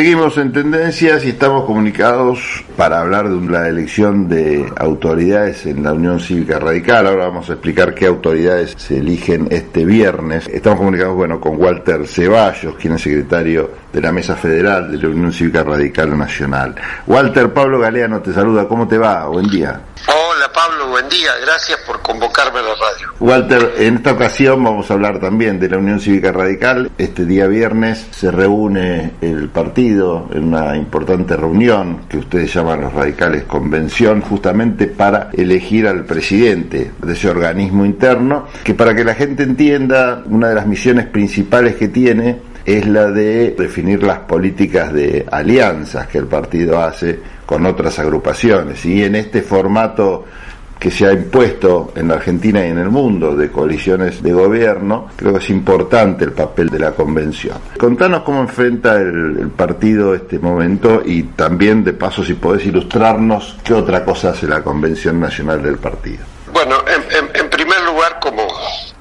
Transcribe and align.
Seguimos 0.00 0.38
en 0.38 0.50
tendencias 0.50 1.26
y 1.26 1.28
estamos 1.28 1.66
comunicados 1.66 2.64
para 2.74 3.02
hablar 3.02 3.28
de 3.28 3.50
la 3.50 3.68
elección 3.68 4.30
de 4.30 4.72
autoridades 4.78 5.66
en 5.66 5.82
la 5.82 5.92
Unión 5.92 6.20
Cívica 6.20 6.58
Radical. 6.58 7.06
Ahora 7.06 7.26
vamos 7.26 7.50
a 7.50 7.52
explicar 7.52 7.94
qué 7.94 8.06
autoridades 8.06 8.76
se 8.78 8.96
eligen 8.96 9.48
este 9.50 9.84
viernes. 9.84 10.48
Estamos 10.48 10.78
comunicados 10.78 11.16
bueno, 11.16 11.38
con 11.38 11.60
Walter 11.60 12.06
Ceballos, 12.06 12.76
quien 12.76 12.94
es 12.94 13.02
secretario 13.02 13.72
de 13.92 14.00
la 14.00 14.10
Mesa 14.10 14.36
Federal 14.36 14.90
de 14.90 14.96
la 14.96 15.08
Unión 15.08 15.34
Cívica 15.34 15.62
Radical 15.62 16.16
Nacional. 16.16 16.76
Walter, 17.06 17.52
Pablo 17.52 17.78
Galeano 17.78 18.22
te 18.22 18.32
saluda. 18.32 18.66
¿Cómo 18.66 18.88
te 18.88 18.96
va? 18.96 19.26
Buen 19.26 19.48
día. 19.48 19.82
Gracias 21.42 21.80
por 21.86 22.00
convocarme 22.00 22.60
a 22.60 22.62
la 22.62 22.74
radio. 22.74 23.12
Walter, 23.20 23.74
en 23.78 23.96
esta 23.96 24.12
ocasión 24.12 24.64
vamos 24.64 24.90
a 24.90 24.94
hablar 24.94 25.20
también 25.20 25.60
de 25.60 25.68
la 25.68 25.76
Unión 25.76 26.00
Cívica 26.00 26.32
Radical. 26.32 26.90
Este 26.96 27.26
día 27.26 27.46
viernes 27.46 28.06
se 28.10 28.30
reúne 28.30 29.12
el 29.20 29.50
partido 29.50 30.30
en 30.32 30.44
una 30.44 30.76
importante 30.76 31.36
reunión 31.36 32.02
que 32.08 32.16
ustedes 32.16 32.54
llaman 32.54 32.80
los 32.80 32.94
radicales 32.94 33.44
convención, 33.44 34.22
justamente 34.22 34.86
para 34.86 35.28
elegir 35.34 35.86
al 35.86 36.06
presidente 36.06 36.92
de 36.98 37.12
ese 37.12 37.28
organismo 37.28 37.84
interno, 37.84 38.46
que 38.64 38.72
para 38.72 38.94
que 38.94 39.04
la 39.04 39.14
gente 39.14 39.42
entienda, 39.42 40.22
una 40.24 40.48
de 40.48 40.54
las 40.54 40.66
misiones 40.66 41.06
principales 41.06 41.76
que 41.76 41.88
tiene 41.88 42.38
es 42.64 42.86
la 42.86 43.10
de 43.10 43.54
definir 43.58 44.02
las 44.02 44.20
políticas 44.20 44.92
de 44.92 45.26
alianzas 45.30 46.06
que 46.06 46.18
el 46.18 46.26
partido 46.26 46.82
hace 46.82 47.18
con 47.44 47.66
otras 47.66 47.98
agrupaciones. 47.98 48.84
Y 48.86 49.02
en 49.02 49.16
este 49.16 49.42
formato 49.42 50.24
que 50.80 50.90
se 50.90 51.06
ha 51.06 51.12
impuesto 51.12 51.92
en 51.94 52.08
la 52.08 52.14
Argentina 52.14 52.66
y 52.66 52.70
en 52.70 52.78
el 52.78 52.88
mundo 52.88 53.36
de 53.36 53.52
coaliciones 53.52 54.22
de 54.22 54.32
gobierno, 54.32 55.10
creo 55.14 55.34
que 55.34 55.38
es 55.40 55.50
importante 55.50 56.24
el 56.24 56.32
papel 56.32 56.70
de 56.70 56.78
la 56.78 56.92
convención. 56.92 57.58
Contanos 57.78 58.22
cómo 58.22 58.40
enfrenta 58.40 58.96
el, 58.96 59.50
partido 59.54 60.14
este 60.14 60.38
momento 60.38 61.02
y 61.04 61.24
también, 61.24 61.84
de 61.84 61.92
paso, 61.92 62.24
si 62.24 62.32
podés 62.32 62.64
ilustrarnos 62.64 63.56
qué 63.62 63.74
otra 63.74 64.02
cosa 64.04 64.30
hace 64.30 64.46
la 64.46 64.62
convención 64.62 65.20
nacional 65.20 65.62
del 65.62 65.76
partido. 65.76 66.24
Bueno, 66.50 66.76
en, 67.34 67.50
primer 67.50 67.82
lugar, 67.82 68.18
como 68.18 68.48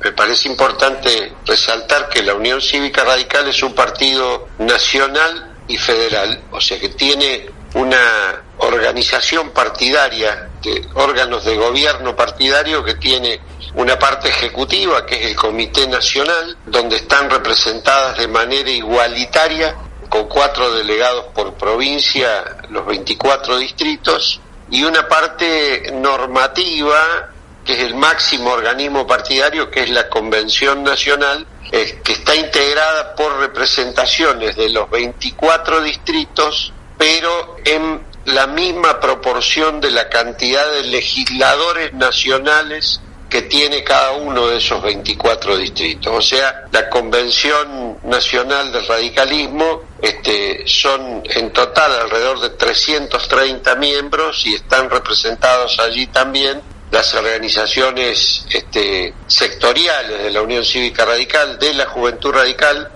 me 0.03 0.11
parece 0.11 0.49
importante 0.49 1.31
resaltar 1.45 2.09
que 2.09 2.21
la 2.23 2.33
Unión 2.33 2.59
Cívica 2.59 3.05
Radical 3.05 3.47
es 3.47 3.63
un 3.63 3.73
partido 3.73 4.49
nacional 4.59 5.55
y 5.67 5.77
federal, 5.77 6.41
o 6.51 6.59
sea 6.59 6.77
que 6.77 6.89
tiene 6.89 7.45
una 7.73 8.43
organización 8.57 9.51
partidaria, 9.51 10.49
de 10.61 10.85
órganos 10.95 11.45
de 11.45 11.55
gobierno 11.55 12.15
partidario 12.15 12.83
que 12.83 12.95
tiene 12.95 13.39
una 13.75 13.97
parte 13.97 14.29
ejecutiva, 14.29 15.05
que 15.05 15.15
es 15.15 15.25
el 15.27 15.35
Comité 15.35 15.87
Nacional, 15.87 16.57
donde 16.65 16.97
están 16.97 17.29
representadas 17.29 18.17
de 18.17 18.27
manera 18.27 18.69
igualitaria, 18.69 19.75
con 20.09 20.27
cuatro 20.27 20.71
delegados 20.73 21.25
por 21.35 21.53
provincia, 21.53 22.57
los 22.69 22.85
24 22.85 23.57
distritos, 23.59 24.41
y 24.71 24.83
una 24.83 25.07
parte 25.07 25.91
normativa, 25.93 27.29
que 27.63 27.73
es 27.73 27.79
el 27.79 27.95
máximo 27.95 28.51
organismo 28.51 29.05
partidario, 29.05 29.69
que 29.69 29.81
es 29.81 29.89
la 29.91 30.09
Convención 30.09 30.83
Nacional, 30.83 31.45
eh, 31.71 32.01
que 32.03 32.13
está 32.13 32.35
integrada 32.35 33.15
por 33.15 33.37
representaciones 33.37 34.55
de 34.55 34.69
los 34.69 34.89
24 34.89 35.81
distritos, 35.81 36.73
pero 36.99 37.55
en 37.63 38.01
la 38.25 38.45
misma 38.45 38.99
proporción 38.99 39.79
de 39.79 39.89
la 39.89 40.09
cantidad 40.09 40.69
de 40.73 40.83
legisladores 40.83 41.93
nacionales 41.93 42.99
que 43.29 43.43
tiene 43.43 43.83
cada 43.83 44.11
uno 44.13 44.47
de 44.47 44.57
esos 44.57 44.81
24 44.81 45.55
distritos. 45.57 46.13
O 46.13 46.21
sea, 46.21 46.65
la 46.71 46.89
Convención 46.89 47.99
Nacional 48.03 48.71
del 48.73 48.85
Radicalismo 48.85 49.83
este, 50.01 50.63
son 50.65 51.21
en 51.23 51.53
total 51.53 51.91
alrededor 52.01 52.41
de 52.41 52.49
330 52.49 53.75
miembros 53.75 54.45
y 54.45 54.55
están 54.55 54.89
representados 54.89 55.79
allí 55.79 56.07
también 56.07 56.61
las 56.91 57.13
organizaciones 57.13 58.45
este, 58.49 59.13
sectoriales 59.27 60.23
de 60.23 60.31
la 60.31 60.41
Unión 60.41 60.65
Cívica 60.65 61.05
Radical, 61.05 61.59
de 61.59 61.73
la 61.75 61.85
Juventud 61.85 62.31
Radical, 62.31 62.91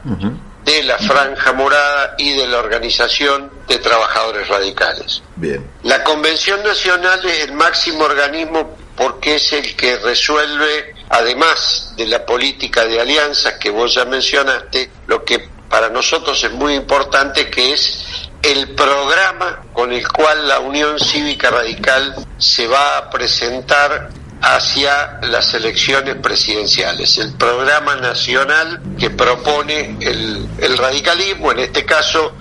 de 0.63 0.83
la 0.83 0.97
Franja 0.97 1.53
Morada 1.53 2.15
y 2.17 2.33
de 2.33 2.47
la 2.47 2.59
Organización 2.59 3.51
de 3.67 3.79
Trabajadores 3.79 4.47
Radicales. 4.47 5.21
Bien. 5.35 5.69
La 5.83 6.03
Convención 6.03 6.63
Nacional 6.63 7.23
es 7.25 7.43
el 7.43 7.53
máximo 7.53 8.05
organismo 8.05 8.77
porque 8.95 9.35
es 9.35 9.53
el 9.53 9.75
que 9.75 9.97
resuelve, 9.97 10.95
además 11.09 11.93
de 11.97 12.07
la 12.07 12.25
política 12.25 12.85
de 12.85 13.01
alianzas 13.01 13.55
que 13.55 13.69
vos 13.69 13.95
ya 13.95 14.05
mencionaste, 14.05 14.89
lo 15.07 15.23
que 15.23 15.49
para 15.69 15.89
nosotros 15.89 16.43
es 16.43 16.51
muy 16.51 16.75
importante, 16.75 17.49
que 17.49 17.73
es 17.73 18.05
el 18.43 18.75
programa 18.75 19.63
con 19.73 19.91
el 19.91 20.07
cual 20.07 20.47
la 20.47 20.59
Unión 20.59 20.99
Cívica 20.99 21.49
Radical 21.49 22.13
se 22.37 22.67
va 22.67 22.97
a 22.97 23.09
presentar 23.09 24.09
hacia 24.43 25.19
las 25.21 25.53
elecciones 25.53 26.15
presidenciales. 26.15 27.17
El 27.17 27.31
programa 27.33 27.95
nacional 27.95 28.81
que 28.99 29.09
propone 29.09 29.97
el, 30.01 30.77
radicalismo, 30.77 31.53
en 31.53 31.59
este 31.59 31.85
caso 31.85 32.33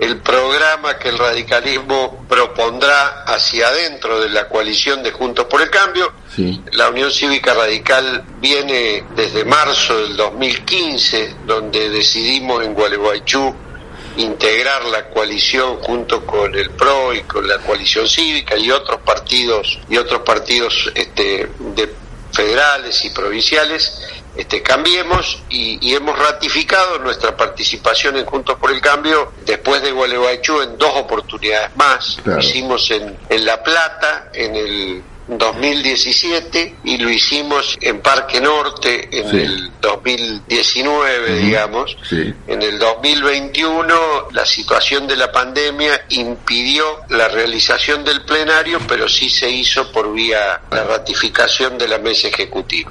el 0.00 0.16
programa 0.16 0.98
que 0.98 1.10
el 1.10 1.18
radicalismo 1.18 2.24
propondrá 2.26 3.24
hacia 3.26 3.68
adentro 3.68 4.18
de 4.20 4.30
la 4.30 4.48
coalición 4.48 5.02
de 5.02 5.12
Juntos 5.12 5.44
por 5.44 5.60
el 5.60 5.68
Cambio. 5.68 6.10
La 6.72 6.88
Unión 6.88 7.12
Cívica 7.12 7.52
Radical 7.52 8.24
viene 8.40 9.04
desde 9.14 9.44
marzo 9.44 9.98
del 9.98 10.16
2015, 10.16 11.36
donde 11.46 11.90
decidimos 11.90 12.64
en 12.64 12.72
Gualeguaychú 12.72 13.54
integrar 14.16 14.84
la 14.86 15.08
coalición 15.10 15.76
junto 15.78 16.24
con 16.26 16.54
el 16.54 16.70
PRO 16.70 17.14
y 17.14 17.22
con 17.22 17.46
la 17.46 17.58
coalición 17.58 18.08
cívica 18.08 18.56
y 18.56 18.70
otros 18.70 19.00
partidos 19.00 19.78
y 19.88 19.96
otros 19.96 20.22
partidos 20.22 20.90
este, 20.94 21.48
de 21.58 21.94
federales 22.32 23.04
y 23.04 23.10
provinciales 23.10 24.00
este, 24.34 24.62
cambiemos 24.62 25.42
y, 25.50 25.94
hemos 25.94 26.18
ratificado 26.18 26.98
nuestra 27.00 27.36
participación 27.36 28.16
en 28.16 28.24
Juntos 28.24 28.56
por 28.58 28.72
el 28.72 28.80
Cambio 28.80 29.32
después 29.44 29.82
de 29.82 29.92
Gualeguaychú 29.92 30.62
en 30.62 30.78
dos 30.78 30.92
oportunidades 30.96 31.76
más. 31.76 32.16
Lo 32.24 32.38
hicimos 32.38 32.90
en, 32.90 33.18
en 33.28 33.44
La 33.44 33.62
Plata, 33.62 34.30
en 34.32 34.56
el 34.56 35.02
2017 35.28 36.76
y 36.84 36.98
lo 36.98 37.10
hicimos 37.10 37.78
en 37.80 38.00
Parque 38.00 38.40
Norte 38.40 39.08
en 39.10 39.28
el 39.28 39.70
2019, 39.80 41.36
digamos. 41.38 41.96
En 42.46 42.62
el 42.62 42.78
2021 42.78 43.94
la 44.32 44.44
situación 44.44 45.06
de 45.06 45.16
la 45.16 45.30
pandemia 45.30 46.06
impidió 46.10 46.84
la 47.10 47.28
realización 47.28 48.04
del 48.04 48.22
plenario, 48.22 48.78
pero 48.86 49.08
sí 49.08 49.28
se 49.30 49.50
hizo 49.50 49.90
por 49.92 50.12
vía 50.12 50.60
la 50.70 50.84
ratificación 50.84 51.78
de 51.78 51.88
la 51.88 51.98
mesa 51.98 52.28
ejecutiva. 52.28 52.90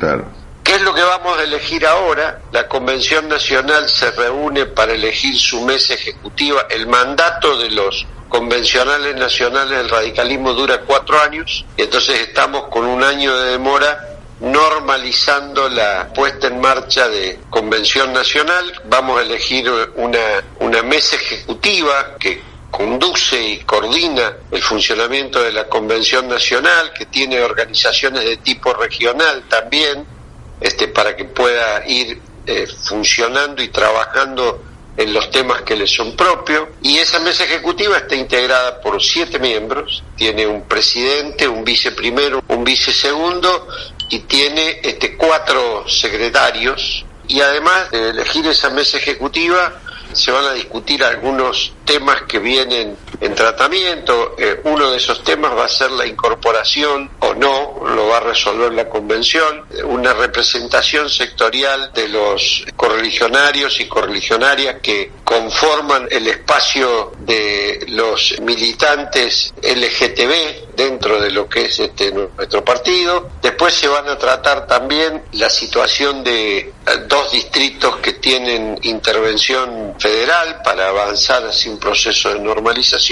¿Qué 0.71 0.77
es 0.77 0.83
lo 0.83 0.93
que 0.93 1.03
vamos 1.03 1.37
a 1.37 1.43
elegir 1.43 1.85
ahora? 1.85 2.39
La 2.53 2.65
Convención 2.65 3.27
Nacional 3.27 3.89
se 3.89 4.09
reúne 4.11 4.67
para 4.67 4.93
elegir 4.93 5.37
su 5.37 5.59
mesa 5.65 5.95
ejecutiva. 5.95 6.65
El 6.69 6.87
mandato 6.87 7.57
de 7.57 7.71
los 7.71 8.07
convencionales 8.29 9.17
nacionales 9.17 9.77
del 9.77 9.89
radicalismo 9.89 10.53
dura 10.53 10.79
cuatro 10.87 11.19
años 11.19 11.65
y 11.75 11.81
entonces 11.81 12.21
estamos 12.21 12.69
con 12.69 12.85
un 12.85 13.03
año 13.03 13.37
de 13.37 13.51
demora 13.51 14.17
normalizando 14.39 15.67
la 15.67 16.07
puesta 16.15 16.47
en 16.47 16.61
marcha 16.61 17.09
de 17.09 17.37
convención 17.49 18.13
nacional. 18.13 18.71
Vamos 18.85 19.19
a 19.19 19.23
elegir 19.23 19.69
una, 19.95 20.41
una 20.61 20.81
mesa 20.83 21.17
ejecutiva 21.17 22.15
que 22.17 22.41
conduce 22.71 23.43
y 23.43 23.57
coordina 23.65 24.37
el 24.49 24.61
funcionamiento 24.61 25.43
de 25.43 25.51
la 25.51 25.67
Convención 25.67 26.29
Nacional, 26.29 26.93
que 26.93 27.07
tiene 27.07 27.41
organizaciones 27.41 28.23
de 28.23 28.37
tipo 28.37 28.73
regional 28.73 29.43
también, 29.49 30.20
este, 30.61 30.87
para 30.87 31.15
que 31.15 31.25
pueda 31.25 31.85
ir 31.87 32.21
eh, 32.45 32.67
funcionando 32.67 33.61
y 33.61 33.69
trabajando 33.69 34.63
en 34.97 35.13
los 35.13 35.31
temas 35.31 35.61
que 35.63 35.75
le 35.75 35.87
son 35.87 36.15
propios. 36.15 36.69
Y 36.81 36.97
esa 36.97 37.19
mesa 37.19 37.43
ejecutiva 37.43 37.97
está 37.97 38.15
integrada 38.15 38.81
por 38.81 39.01
siete 39.01 39.39
miembros, 39.39 40.03
tiene 40.15 40.45
un 40.45 40.63
presidente, 40.67 41.47
un 41.47 41.63
viceprimero, 41.63 42.43
un 42.47 42.63
vicesegundo 42.63 43.67
y 44.09 44.19
tiene 44.19 44.79
este 44.83 45.17
cuatro 45.17 45.87
secretarios. 45.87 47.05
Y 47.27 47.41
además 47.41 47.91
de 47.91 48.09
elegir 48.09 48.45
esa 48.47 48.69
mesa 48.69 48.97
ejecutiva 48.97 49.81
se 50.13 50.31
van 50.31 50.45
a 50.45 50.53
discutir 50.53 51.03
algunos 51.03 51.73
temas 51.85 52.23
que 52.23 52.39
vienen 52.39 52.97
en 53.21 53.35
tratamiento. 53.35 54.35
Eh, 54.37 54.59
uno 54.63 54.91
de 54.91 54.97
esos 54.97 55.23
temas 55.23 55.55
va 55.55 55.65
a 55.65 55.69
ser 55.69 55.91
la 55.91 56.05
incorporación 56.05 57.11
o 57.19 57.33
no, 57.35 57.79
lo 57.87 58.07
va 58.07 58.17
a 58.17 58.21
resolver 58.21 58.73
la 58.73 58.89
convención, 58.89 59.65
una 59.85 60.13
representación 60.13 61.09
sectorial 61.09 61.91
de 61.93 62.09
los 62.09 62.65
correligionarios 62.75 63.79
y 63.79 63.87
correligionarias 63.87 64.77
que 64.81 65.11
conforman 65.23 66.07
el 66.09 66.27
espacio 66.27 67.11
de 67.19 67.85
los 67.89 68.35
militantes 68.41 69.53
LGTB 69.61 70.75
dentro 70.75 71.21
de 71.21 71.31
lo 71.31 71.47
que 71.47 71.65
es 71.65 71.79
este 71.79 72.11
nuestro 72.11 72.65
partido. 72.65 73.29
Después 73.41 73.73
se 73.73 73.87
van 73.87 74.09
a 74.09 74.17
tratar 74.17 74.65
también 74.65 75.23
la 75.33 75.49
situación 75.49 76.23
de 76.23 76.73
dos 77.07 77.31
distritos 77.31 77.97
que 77.97 78.13
tienen 78.13 78.79
intervención 78.81 79.95
federal 79.99 80.61
para 80.63 80.89
avanzar 80.89 81.45
hacia 81.45 81.71
un 81.71 81.79
proceso 81.79 82.33
de 82.33 82.39
normalización 82.39 83.10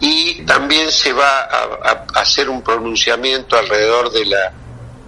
y 0.00 0.42
también 0.42 0.90
se 0.90 1.12
va 1.12 1.40
a, 1.40 2.20
hacer 2.20 2.48
un 2.48 2.62
pronunciamiento 2.62 3.56
alrededor 3.56 4.10
de 4.12 4.26
la, 4.26 4.52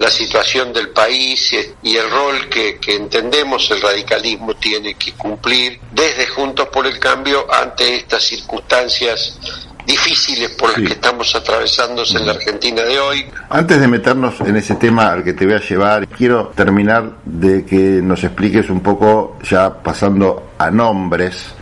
situación 0.09 0.73
del 0.73 0.91
país 0.91 1.53
y 1.83 1.97
el 1.97 2.11
rol 2.11 2.49
que, 2.49 2.79
entendemos 2.95 3.69
el 3.71 3.81
radicalismo 3.81 4.55
tiene 4.55 4.95
que 4.95 5.13
cumplir 5.13 5.81
desde 5.91 6.29
Juntos 6.29 6.69
por 6.69 6.87
el 6.87 6.99
Cambio 7.01 7.47
ante 7.53 7.97
estas 7.97 8.23
circunstancias 8.23 9.39
difíciles 9.85 10.51
por 10.51 10.71
las 10.71 10.87
que 10.87 10.95
estamos 10.95 11.35
atravesándose 11.35 12.19
en 12.19 12.27
la 12.27 12.33
Argentina 12.33 12.83
de 12.83 12.99
hoy. 12.99 13.27
Antes 13.49 13.81
de 13.81 13.89
meternos 13.89 14.41
en 14.41 14.57
ese 14.57 14.75
tema 14.75 15.13
al 15.13 15.25
que 15.25 15.33
te 15.33 15.45
voy 15.45 15.55
a 15.55 15.61
llevar, 15.61 16.07
quiero 16.09 16.49
terminar 16.49 17.13
de 17.25 17.65
que 17.65 17.77
nos 17.77 18.23
expliques 18.25 18.69
un 18.69 18.83
poco, 18.83 19.39
ya 19.43 19.83
pasando 19.83 20.51
a 20.59 20.71
nombres, 20.71 21.56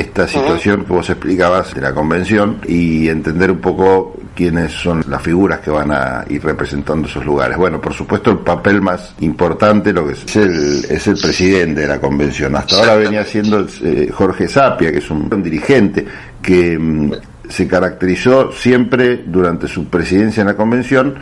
esta 0.00 0.28
situación 0.28 0.84
que 0.84 0.92
vos 0.92 1.08
explicabas 1.08 1.74
de 1.74 1.80
la 1.80 1.94
convención 1.94 2.60
y 2.66 3.08
entender 3.08 3.50
un 3.50 3.58
poco 3.58 4.16
quiénes 4.34 4.72
son 4.72 5.02
las 5.08 5.22
figuras 5.22 5.60
que 5.60 5.70
van 5.70 5.90
a 5.90 6.24
ir 6.28 6.44
representando 6.44 7.08
esos 7.08 7.24
lugares. 7.24 7.56
Bueno, 7.56 7.80
por 7.80 7.94
supuesto 7.94 8.30
el 8.30 8.38
papel 8.38 8.82
más 8.82 9.14
importante 9.20 9.92
lo 9.92 10.06
que 10.06 10.12
es 10.12 10.36
el, 10.36 10.84
es 10.88 11.06
el 11.06 11.16
presidente 11.16 11.80
de 11.80 11.86
la 11.88 11.98
convención. 11.98 12.54
Hasta 12.54 12.76
ahora 12.76 12.96
venía 12.96 13.24
siendo 13.24 13.66
eh, 13.82 14.10
Jorge 14.12 14.46
Sapia, 14.46 14.92
que 14.92 14.98
es 14.98 15.10
un, 15.10 15.42
dirigente 15.42 16.06
que 16.42 16.78
mm, 16.78 17.12
se 17.48 17.66
caracterizó 17.66 18.52
siempre 18.52 19.24
durante 19.26 19.68
su 19.68 19.86
presidencia 19.86 20.42
en 20.42 20.48
la 20.48 20.56
convención 20.56 21.14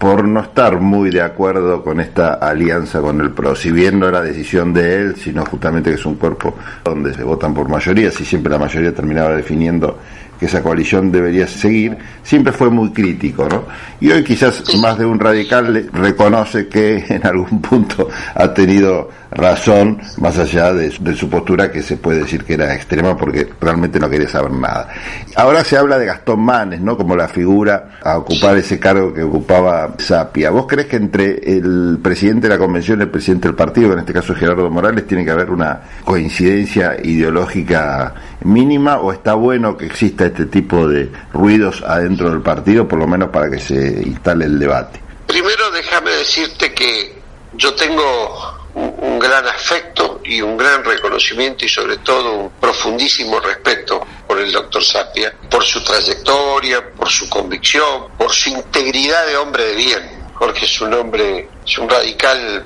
por 0.00 0.26
no 0.26 0.40
estar 0.40 0.80
muy 0.80 1.10
de 1.10 1.20
acuerdo 1.20 1.84
con 1.84 2.00
esta 2.00 2.32
alianza 2.32 3.02
con 3.02 3.20
el 3.20 3.32
PRO, 3.32 3.54
si 3.54 3.70
bien 3.70 4.00
no 4.00 4.08
era 4.08 4.22
decisión 4.22 4.72
de 4.72 4.94
él, 4.94 5.16
sino 5.16 5.44
justamente 5.44 5.90
que 5.90 5.96
es 5.96 6.06
un 6.06 6.14
cuerpo 6.14 6.56
donde 6.82 7.12
se 7.12 7.22
votan 7.22 7.52
por 7.52 7.68
mayoría, 7.68 8.10
si 8.10 8.24
siempre 8.24 8.50
la 8.50 8.58
mayoría 8.58 8.94
terminaba 8.94 9.36
definiendo 9.36 9.98
que 10.40 10.46
esa 10.46 10.62
coalición 10.62 11.12
debería 11.12 11.46
seguir, 11.46 11.98
siempre 12.22 12.54
fue 12.54 12.70
muy 12.70 12.90
crítico, 12.92 13.46
¿no? 13.46 13.64
Y 14.00 14.10
hoy 14.10 14.24
quizás 14.24 14.64
más 14.80 14.98
de 14.98 15.04
un 15.04 15.20
radical 15.20 15.90
reconoce 15.92 16.66
que 16.66 17.04
en 17.10 17.26
algún 17.26 17.60
punto 17.60 18.08
ha 18.34 18.54
tenido 18.54 19.10
razón, 19.30 20.00
más 20.16 20.38
allá 20.38 20.72
de, 20.72 20.90
su 20.90 21.28
postura 21.28 21.70
que 21.70 21.82
se 21.82 21.98
puede 21.98 22.20
decir 22.20 22.44
que 22.44 22.54
era 22.54 22.74
extrema 22.74 23.16
porque 23.16 23.48
realmente 23.60 24.00
no 24.00 24.08
quería 24.08 24.28
saber 24.28 24.50
nada. 24.52 24.88
Ahora 25.36 25.62
se 25.62 25.76
habla 25.76 25.98
de 25.98 26.06
Gastón 26.06 26.40
Manes, 26.40 26.80
¿no? 26.80 26.96
Como 26.96 27.14
la 27.14 27.28
figura 27.28 27.98
a 28.02 28.16
ocupar 28.16 28.56
ese 28.56 28.78
cargo 28.78 29.12
que 29.12 29.22
ocupaba 29.22 29.94
Sapia. 29.98 30.50
¿Vos 30.50 30.66
crees 30.66 30.88
que 30.88 30.96
entre 30.96 31.56
el 31.56 31.98
presidente 32.02 32.48
de 32.48 32.54
la 32.54 32.58
convención 32.58 32.98
y 32.98 33.02
el 33.02 33.10
presidente 33.10 33.48
del 33.48 33.54
partido, 33.54 33.88
que 33.88 33.94
en 33.94 34.00
este 34.00 34.12
caso 34.14 34.32
es 34.32 34.38
Gerardo 34.38 34.70
Morales, 34.70 35.06
tiene 35.06 35.24
que 35.24 35.30
haber 35.30 35.50
una 35.50 35.80
coincidencia 36.04 36.96
ideológica 37.02 38.14
mínima 38.42 38.98
o 38.98 39.12
está 39.12 39.34
bueno 39.34 39.76
que 39.76 39.86
exista 39.86 40.26
este 40.26 40.46
tipo 40.46 40.88
de 40.88 41.10
ruidos 41.32 41.82
adentro 41.86 42.30
del 42.30 42.42
partido, 42.42 42.88
por 42.88 42.98
lo 42.98 43.06
menos 43.06 43.30
para 43.30 43.50
que 43.50 43.58
se 43.58 44.02
instale 44.06 44.46
el 44.46 44.58
debate? 44.58 45.00
Primero 45.26 45.70
déjame 45.70 46.10
decirte 46.10 46.72
que 46.72 47.20
yo 47.54 47.74
tengo 47.74 48.60
un, 48.74 49.18
gran 49.18 49.46
afecto 49.46 50.20
y 50.24 50.40
un 50.40 50.56
gran 50.56 50.82
reconocimiento 50.84 51.64
y 51.64 51.68
sobre 51.68 51.98
todo 51.98 52.32
un 52.32 52.50
profundísimo 52.50 53.38
respeto 53.38 54.00
por 54.26 54.38
el 54.38 54.50
doctor 54.50 54.82
Sapia, 54.82 55.34
por 55.50 55.62
su 55.62 55.82
trayectoria, 55.84 56.90
por 56.92 57.08
su 57.08 57.28
convicción, 57.28 58.08
por 58.16 58.32
su 58.32 58.50
integridad 58.50 59.26
de 59.26 59.36
hombre 59.36 59.64
de 59.64 59.74
bien. 59.74 60.20
Jorge 60.34 60.64
es 60.64 60.80
un 60.80 60.94
hombre, 60.94 61.48
es 61.66 61.78
un 61.78 61.88
radical 61.88 62.64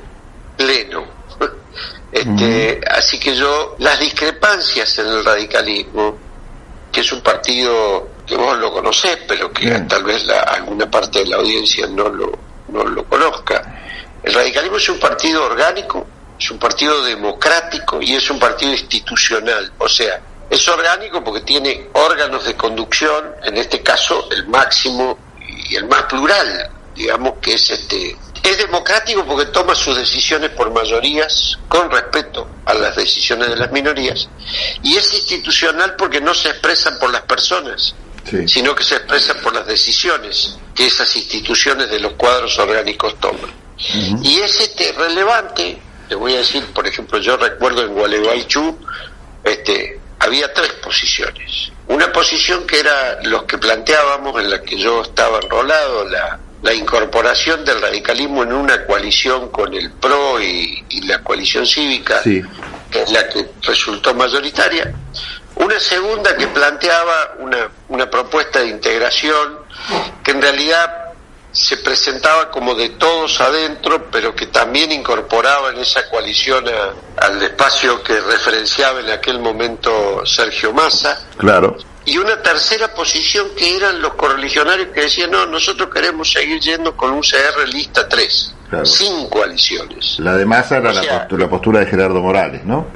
pleno. 0.56 1.13
Este, 2.12 2.80
Así 2.88 3.18
que 3.18 3.34
yo, 3.34 3.76
las 3.78 3.98
discrepancias 3.98 4.98
en 4.98 5.06
el 5.06 5.24
radicalismo, 5.24 6.18
que 6.92 7.00
es 7.00 7.12
un 7.12 7.22
partido 7.22 8.08
que 8.26 8.36
vos 8.36 8.56
lo 8.58 8.72
conocés, 8.72 9.18
pero 9.26 9.52
que 9.52 9.68
tal 9.80 10.04
vez 10.04 10.24
la, 10.26 10.40
alguna 10.40 10.90
parte 10.90 11.20
de 11.20 11.26
la 11.26 11.36
audiencia 11.36 11.86
no 11.86 12.08
lo, 12.08 12.32
no 12.68 12.84
lo 12.84 13.04
conozca, 13.04 13.82
el 14.22 14.32
radicalismo 14.32 14.78
es 14.78 14.88
un 14.88 14.98
partido 14.98 15.44
orgánico, 15.44 16.06
es 16.38 16.50
un 16.50 16.58
partido 16.58 17.04
democrático 17.04 18.00
y 18.00 18.14
es 18.14 18.30
un 18.30 18.38
partido 18.38 18.72
institucional. 18.72 19.72
O 19.78 19.88
sea, 19.88 20.20
es 20.48 20.66
orgánico 20.68 21.22
porque 21.22 21.42
tiene 21.42 21.88
órganos 21.92 22.44
de 22.44 22.54
conducción, 22.54 23.34
en 23.42 23.56
este 23.56 23.82
caso 23.82 24.28
el 24.30 24.46
máximo 24.48 25.18
y 25.68 25.76
el 25.76 25.86
más 25.86 26.04
plural, 26.04 26.70
digamos 26.94 27.34
que 27.40 27.54
es 27.54 27.70
este. 27.70 28.16
Es 28.44 28.58
democrático 28.58 29.24
porque 29.24 29.46
toma 29.46 29.74
sus 29.74 29.96
decisiones 29.96 30.50
por 30.50 30.70
mayorías 30.70 31.58
con 31.66 31.90
respeto 31.90 32.46
a 32.66 32.74
las 32.74 32.94
decisiones 32.94 33.48
de 33.48 33.56
las 33.56 33.72
minorías 33.72 34.28
y 34.82 34.96
es 34.96 35.14
institucional 35.14 35.96
porque 35.96 36.20
no 36.20 36.34
se 36.34 36.50
expresan 36.50 36.98
por 36.98 37.10
las 37.10 37.22
personas, 37.22 37.94
sino 38.46 38.74
que 38.74 38.84
se 38.84 38.96
expresan 38.96 39.38
por 39.40 39.54
las 39.54 39.66
decisiones 39.66 40.58
que 40.74 40.86
esas 40.86 41.16
instituciones 41.16 41.90
de 41.90 42.00
los 42.00 42.12
cuadros 42.14 42.58
orgánicos 42.58 43.18
toman. 43.18 43.50
Y 44.22 44.40
es 44.40 44.60
este 44.60 44.92
relevante, 44.92 45.80
te 46.08 46.14
voy 46.14 46.34
a 46.34 46.38
decir, 46.38 46.66
por 46.66 46.86
ejemplo, 46.86 47.18
yo 47.18 47.38
recuerdo 47.38 47.82
en 47.82 47.94
Gualeguaychú, 47.94 48.78
este, 49.42 50.00
había 50.20 50.52
tres 50.52 50.72
posiciones. 50.74 51.72
Una 51.88 52.12
posición 52.12 52.66
que 52.66 52.80
era 52.80 53.20
los 53.22 53.44
que 53.44 53.56
planteábamos, 53.56 54.38
en 54.40 54.50
la 54.50 54.62
que 54.62 54.76
yo 54.76 55.02
estaba 55.02 55.40
enrolado, 55.40 56.08
la, 56.08 56.38
la 56.64 56.72
incorporación 56.72 57.62
del 57.62 57.80
radicalismo 57.80 58.42
en 58.42 58.52
una 58.54 58.86
coalición 58.86 59.50
con 59.50 59.74
el 59.74 59.92
PRO 59.92 60.40
y, 60.40 60.82
la 61.06 61.22
coalición 61.22 61.66
cívica, 61.66 62.22
que 62.22 62.42
es 63.02 63.10
la 63.10 63.28
que 63.28 63.50
resultó 63.62 64.14
mayoritaria. 64.14 64.90
Una 65.56 65.78
segunda 65.78 66.34
que 66.36 66.46
planteaba 66.46 67.34
una, 67.38 67.68
una 67.88 68.08
propuesta 68.08 68.60
de 68.60 68.68
integración 68.68 69.58
que 70.22 70.30
en 70.30 70.40
realidad 70.40 71.04
se 71.52 71.76
presentaba 71.76 72.50
como 72.50 72.74
de 72.74 72.88
todos 72.90 73.40
adentro, 73.42 74.06
pero 74.10 74.34
que 74.34 74.46
también 74.46 74.90
incorporaba 74.90 75.70
en 75.70 75.78
esa 75.78 76.08
coalición 76.08 76.64
al 77.18 77.42
espacio 77.42 78.02
que 78.02 78.20
referenciaba 78.20 79.00
en 79.00 79.10
aquel 79.10 79.38
momento 79.38 80.24
Sergio 80.24 80.72
Massa. 80.72 81.26
Claro. 81.36 81.76
Y 82.06 82.18
una 82.18 82.42
tercera 82.42 82.92
posición 82.92 83.48
que 83.56 83.76
eran 83.76 84.02
los 84.02 84.14
correligionarios 84.14 84.88
que 84.88 85.02
decían, 85.02 85.30
no, 85.30 85.46
nosotros 85.46 85.88
queremos 85.92 86.30
seguir 86.30 86.60
yendo 86.60 86.96
con 86.96 87.12
un 87.12 87.22
CR 87.22 87.66
lista 87.72 88.08
3, 88.08 88.54
sin 88.84 89.28
coaliciones. 89.28 90.18
La 90.18 90.36
de 90.36 90.44
Massa 90.44 90.76
era 90.78 90.92
la, 90.92 91.26
postura, 91.48 91.80
de 91.80 91.86
Gerardo 91.86 92.20
Morales, 92.20 92.64
¿no? 92.64 92.86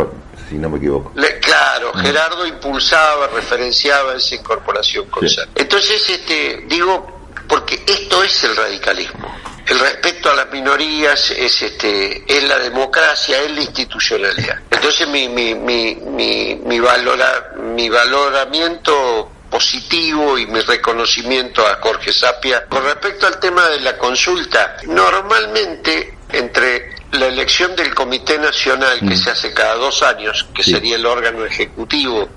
si 0.49 0.57
no 0.57 0.71
me 0.71 0.79
equivoco. 0.79 1.13
claro, 1.41 1.93
Gerardo 1.95 2.47
impulsaba, 2.47 3.29
referenciaba 3.29 4.15
esa 4.15 4.35
incorporación 4.35 5.07
con 5.07 5.27
Entonces, 5.55 6.09
este, 6.09 6.65
digo, 6.67 7.19
porque 7.47 7.83
esto 7.87 8.23
es 8.23 8.45
el 8.45 8.57
radicalismo. 8.57 9.35
El 9.69 9.79
respeto 9.79 10.31
a 10.31 10.35
las 10.35 10.51
minorías 10.51 11.31
es 11.31 11.63
este 11.63 12.25
es 12.27 12.45
la 12.45 12.59
democracia, 12.59 13.43
es 13.43 13.53
la 13.53 13.61
institucionalidad. 13.61 14.59
Entonces 14.71 15.07
mi 15.09 15.29
mi 15.29 15.55
mi 15.55 15.95
mi, 15.95 16.55
mi, 16.65 16.81
valora, 16.81 17.53
mi 17.59 17.89
valoramiento 17.89 19.31
positivo 19.51 20.39
y 20.39 20.47
mi 20.47 20.61
reconocimiento 20.61 21.67
a 21.67 21.77
Jorge 21.83 22.13
Sapia. 22.13 22.67
Con 22.67 22.83
respecto 22.85 23.27
al 23.27 23.39
tema 23.39 23.67
de 23.69 23.81
la 23.81 23.99
consulta, 23.99 24.77
normalmente 24.87 26.19
entre 26.33 26.95
la 27.13 27.27
elección 27.27 27.75
del 27.77 27.95
Comité 27.95 28.39
Nacional 28.39 29.01
que 29.01 29.15
mm. 29.15 29.17
se 29.17 29.31
hace 29.31 29.53
cada 29.53 29.75
dos 29.75 30.03
años, 30.03 30.47
que 30.55 30.63
sería 30.63 30.97
el 30.97 31.07
órgano 31.07 31.45
ejecutivo 31.45 32.29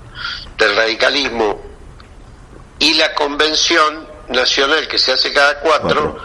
del 0.56 0.76
radicalismo, 0.76 1.60
y 2.78 2.94
la 2.94 3.14
convención 3.14 4.08
nacional 4.28 4.88
que 4.88 4.98
se 4.98 5.12
hace 5.12 5.32
cada 5.32 5.60
cuatro, 5.60 6.18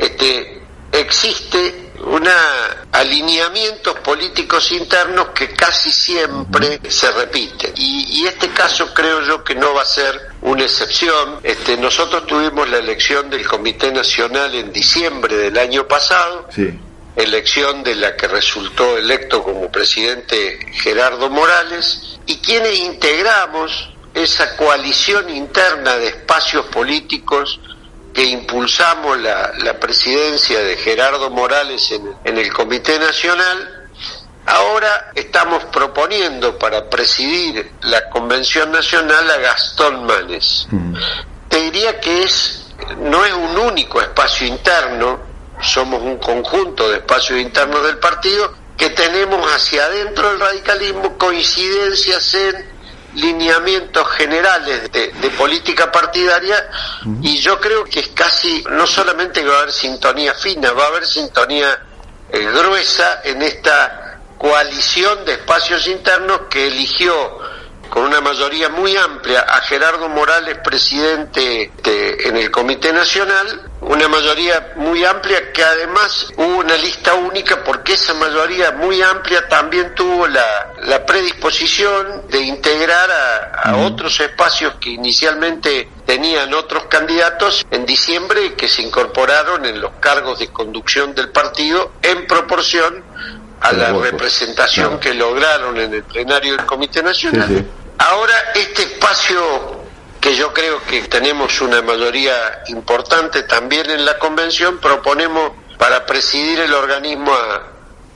este, 0.00 0.62
existe 0.92 1.90
una 2.06 2.32
alineamientos 2.92 3.98
políticos 4.00 4.72
internos 4.72 5.28
que 5.34 5.50
casi 5.50 5.92
siempre 5.92 6.80
se 6.88 7.10
repiten 7.12 7.72
y, 7.76 8.24
este 8.26 8.48
caso 8.50 8.94
creo 8.94 9.20
yo 9.22 9.44
que 9.44 9.54
no 9.54 9.74
va 9.74 9.82
a 9.82 9.86
ser 9.86 10.18
una 10.42 10.62
excepción. 10.64 11.40
Este 11.42 11.76
nosotros 11.76 12.26
tuvimos 12.26 12.68
la 12.68 12.78
elección 12.78 13.28
del 13.28 13.46
Comité 13.46 13.90
Nacional 13.92 14.54
en 14.54 14.72
diciembre 14.72 15.36
del 15.36 15.58
año 15.58 15.86
pasado. 15.88 16.48
Elección 17.16 17.82
de 17.82 17.94
la 17.96 18.16
que 18.16 18.28
resultó 18.28 18.96
electo 18.96 19.42
como 19.42 19.70
presidente 19.70 20.58
Gerardo 20.72 21.28
Morales. 21.28 22.18
Y 22.26 22.36
quienes 22.36 22.78
integramos 22.78 23.90
esa 24.14 24.56
coalición 24.56 25.28
interna 25.30 25.96
de 25.96 26.08
espacios 26.08 26.66
políticos 26.66 27.58
que 28.12 28.24
impulsamos 28.24 29.18
la, 29.18 29.78
presidencia 29.80 30.60
de 30.60 30.76
Gerardo 30.76 31.30
Morales 31.30 31.92
en, 32.24 32.38
el 32.38 32.52
Comité 32.52 32.98
Nacional, 32.98 33.76
Ahora 34.46 35.12
estamos 35.14 35.64
proponiendo 35.66 36.58
para 36.58 36.88
presidir 36.88 37.72
la 37.82 38.08
Convención 38.08 38.72
Nacional 38.72 39.30
a 39.30 39.36
Gastón 39.36 40.06
Manes. 40.06 40.66
Mm. 40.70 40.94
Te 41.48 41.60
diría 41.60 42.00
que 42.00 42.22
es 42.24 42.60
no 42.98 43.24
es 43.24 43.32
un 43.32 43.58
único 43.58 44.00
espacio 44.00 44.46
interno, 44.46 45.20
somos 45.60 46.02
un 46.02 46.16
conjunto 46.18 46.88
de 46.88 46.96
espacios 46.96 47.38
internos 47.38 47.84
del 47.84 47.98
partido 47.98 48.52
que 48.76 48.90
tenemos 48.90 49.46
hacia 49.52 49.84
adentro 49.84 50.30
del 50.30 50.40
radicalismo 50.40 51.18
coincidencias 51.18 52.34
en 52.34 52.69
lineamientos 53.14 54.08
generales 54.10 54.90
de, 54.92 55.30
política 55.36 55.90
partidaria 55.90 56.68
y 57.22 57.38
yo 57.38 57.60
creo 57.60 57.84
que 57.84 58.00
es 58.00 58.08
casi, 58.08 58.62
no 58.70 58.86
solamente 58.86 59.44
va 59.44 59.54
a 59.54 59.58
haber 59.60 59.72
sintonía 59.72 60.34
fina, 60.34 60.72
va 60.72 60.84
a 60.84 60.88
haber 60.88 61.06
sintonía 61.06 61.78
eh, 62.30 62.40
gruesa 62.52 63.20
en 63.24 63.42
esta 63.42 64.20
coalición 64.38 65.24
de 65.24 65.32
espacios 65.32 65.86
internos 65.86 66.42
que 66.50 66.66
eligió 66.66 67.38
con 67.88 68.04
una 68.04 68.20
mayoría 68.20 68.68
muy 68.68 68.96
amplia 68.96 69.40
a 69.40 69.60
Gerardo 69.62 70.08
Morales 70.08 70.58
presidente 70.62 71.72
en 71.84 72.36
el 72.36 72.50
Comité 72.50 72.92
Nacional, 72.92 73.69
una 73.90 74.06
mayoría 74.06 74.72
muy 74.76 75.04
amplia 75.04 75.52
que 75.52 75.64
además 75.64 76.28
hubo 76.36 76.58
una 76.58 76.76
lista 76.76 77.14
única 77.14 77.64
porque 77.64 77.94
esa 77.94 78.14
mayoría 78.14 78.70
muy 78.70 79.02
amplia 79.02 79.48
también 79.48 79.96
tuvo 79.96 80.28
la, 80.28 80.74
la 80.82 81.04
predisposición 81.04 82.28
de 82.28 82.40
integrar 82.40 83.10
a, 83.10 83.70
a 83.70 83.76
otros 83.78 84.20
espacios 84.20 84.76
que 84.80 84.90
inicialmente 84.90 85.88
tenían 86.06 86.54
otros 86.54 86.84
candidatos 86.84 87.66
en 87.72 87.84
diciembre 87.84 88.54
que 88.54 88.68
se 88.68 88.82
incorporaron 88.82 89.66
en 89.66 89.80
los 89.80 89.90
cargos 89.98 90.38
de 90.38 90.46
conducción 90.48 91.12
del 91.12 91.30
partido 91.30 91.94
en 92.02 92.28
proporción 92.28 93.02
a 93.60 93.72
la 93.72 93.92
representación 93.92 95.00
que 95.00 95.14
lograron 95.14 95.76
en 95.78 95.92
el 95.94 96.04
plenario 96.04 96.56
del 96.56 96.64
Comité 96.64 97.02
Nacional. 97.02 97.66
Ahora, 97.98 98.34
este 98.54 98.84
espacio 98.84 99.79
que 100.20 100.36
yo 100.36 100.52
creo 100.52 100.82
que 100.82 101.02
tenemos 101.02 101.60
una 101.60 101.80
mayoría 101.82 102.62
importante 102.68 103.42
también 103.44 103.90
en 103.90 104.04
la 104.04 104.18
convención, 104.18 104.78
proponemos 104.78 105.52
para 105.78 106.04
presidir 106.04 106.60
el 106.60 106.74
organismo 106.74 107.32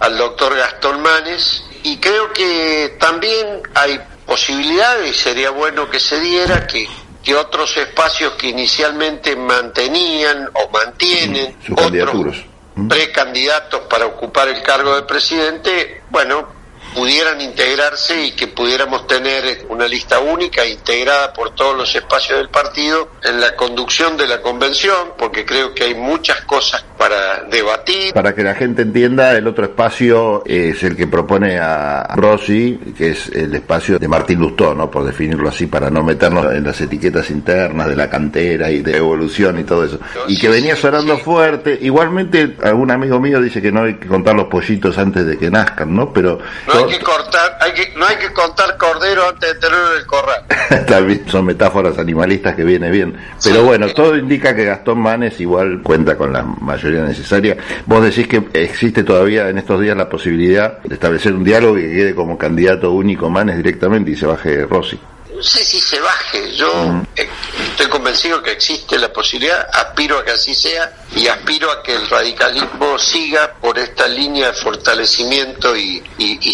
al 0.00 0.18
doctor 0.18 0.54
Gastón 0.54 1.00
Manes 1.00 1.64
y 1.82 1.98
creo 1.98 2.32
que 2.32 2.96
también 3.00 3.62
hay 3.74 4.00
posibilidades 4.26 5.10
y 5.10 5.14
sería 5.14 5.50
bueno 5.50 5.88
que 5.88 5.98
se 5.98 6.20
diera 6.20 6.66
que, 6.66 6.86
que 7.22 7.34
otros 7.34 7.74
espacios 7.76 8.34
que 8.34 8.48
inicialmente 8.48 9.34
mantenían 9.34 10.50
o 10.52 10.68
mantienen 10.70 11.56
otros 11.74 12.44
precandidatos 12.88 13.82
para 13.82 14.06
ocupar 14.06 14.48
el 14.48 14.62
cargo 14.62 14.96
de 14.96 15.02
presidente, 15.02 16.02
bueno, 16.10 16.48
pudieran 16.94 17.40
integrarse 17.40 18.26
y 18.26 18.32
que 18.32 18.46
pudiéramos 18.46 19.06
tener 19.06 19.66
una 19.68 19.86
lista 19.86 20.20
única 20.20 20.64
integrada 20.66 21.32
por 21.32 21.54
todos 21.54 21.76
los 21.76 21.94
espacios 21.94 22.38
del 22.38 22.48
partido 22.48 23.08
en 23.22 23.40
la 23.40 23.56
conducción 23.56 24.16
de 24.16 24.26
la 24.26 24.40
convención, 24.40 25.12
porque 25.18 25.44
creo 25.44 25.74
que 25.74 25.84
hay 25.84 25.94
muchas 25.94 26.42
cosas 26.42 26.84
para 26.96 27.44
debatir. 27.50 28.12
Para 28.14 28.34
que 28.34 28.42
la 28.42 28.54
gente 28.54 28.82
entienda, 28.82 29.36
el 29.36 29.46
otro 29.46 29.64
espacio 29.64 30.42
es 30.46 30.82
el 30.82 30.96
que 30.96 31.06
propone 31.06 31.58
a 31.58 32.14
Rossi, 32.14 32.78
que 32.96 33.10
es 33.10 33.28
el 33.28 33.54
espacio 33.54 33.98
de 33.98 34.08
Martín 34.08 34.38
Lustó, 34.38 34.74
¿no? 34.74 34.90
por 34.90 35.04
definirlo 35.04 35.48
así, 35.48 35.66
para 35.66 35.90
no 35.90 36.02
meternos 36.02 36.54
en 36.54 36.64
las 36.64 36.80
etiquetas 36.80 37.30
internas 37.30 37.88
de 37.88 37.96
la 37.96 38.08
cantera 38.08 38.70
y 38.70 38.80
de 38.82 38.96
evolución 38.96 39.58
y 39.58 39.64
todo 39.64 39.84
eso. 39.84 39.98
y 40.28 40.38
que 40.38 40.48
venía 40.48 40.76
sonando 40.76 41.18
fuerte. 41.18 41.78
Igualmente, 41.80 42.56
algún 42.62 42.90
amigo 42.90 43.18
mío 43.20 43.40
dice 43.40 43.60
que 43.60 43.72
no 43.72 43.82
hay 43.82 43.94
que 43.94 44.06
contar 44.06 44.34
los 44.34 44.46
pollitos 44.46 44.96
antes 44.98 45.26
de 45.26 45.36
que 45.36 45.50
nazcan, 45.50 45.94
¿no? 45.94 46.12
Pero 46.12 46.38
hay 46.84 46.98
que 46.98 47.04
cortar, 47.04 47.58
hay 47.60 47.72
que, 47.72 47.92
no 47.96 48.06
hay 48.06 48.16
que 48.16 48.32
contar 48.32 48.76
cordero 48.76 49.28
antes 49.28 49.54
de 49.54 49.60
tenerlo 49.60 49.92
en 49.92 49.98
el 49.98 50.06
corral. 50.06 50.44
También 50.86 51.24
son 51.28 51.46
metáforas 51.46 51.98
animalistas 51.98 52.54
que 52.54 52.64
viene 52.64 52.90
bien. 52.90 53.16
Pero 53.42 53.64
bueno, 53.64 53.88
todo 53.92 54.16
indica 54.16 54.54
que 54.54 54.64
Gastón 54.64 55.00
Manes 55.00 55.40
igual 55.40 55.80
cuenta 55.82 56.16
con 56.16 56.32
la 56.32 56.42
mayoría 56.42 57.02
necesaria. 57.02 57.56
Vos 57.86 58.02
decís 58.02 58.28
que 58.28 58.42
existe 58.52 59.04
todavía 59.04 59.48
en 59.48 59.58
estos 59.58 59.80
días 59.80 59.96
la 59.96 60.08
posibilidad 60.08 60.78
de 60.82 60.94
establecer 60.94 61.32
un 61.32 61.44
diálogo 61.44 61.78
y 61.78 61.82
que 61.82 61.92
quede 61.94 62.14
como 62.14 62.38
candidato 62.38 62.92
único 62.92 63.28
Manes 63.30 63.56
directamente 63.56 64.10
y 64.10 64.16
se 64.16 64.26
baje 64.26 64.66
Rossi 64.66 64.98
no 65.34 65.42
sé 65.42 65.64
si 65.64 65.80
se 65.80 65.98
baje, 66.00 66.54
yo 66.54 67.02
eh, 67.16 67.28
estoy 67.70 67.88
convencido 67.88 68.40
que 68.40 68.52
existe 68.52 68.96
la 68.98 69.12
posibilidad, 69.12 69.68
aspiro 69.72 70.18
a 70.18 70.24
que 70.24 70.30
así 70.30 70.54
sea 70.54 70.92
y 71.16 71.26
aspiro 71.26 71.72
a 71.72 71.82
que 71.82 71.94
el 71.96 72.08
radicalismo 72.08 72.98
siga 73.00 73.52
por 73.60 73.76
esta 73.76 74.06
línea 74.06 74.48
de 74.48 74.52
fortalecimiento 74.52 75.76
y, 75.76 76.02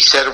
ser 0.01 0.25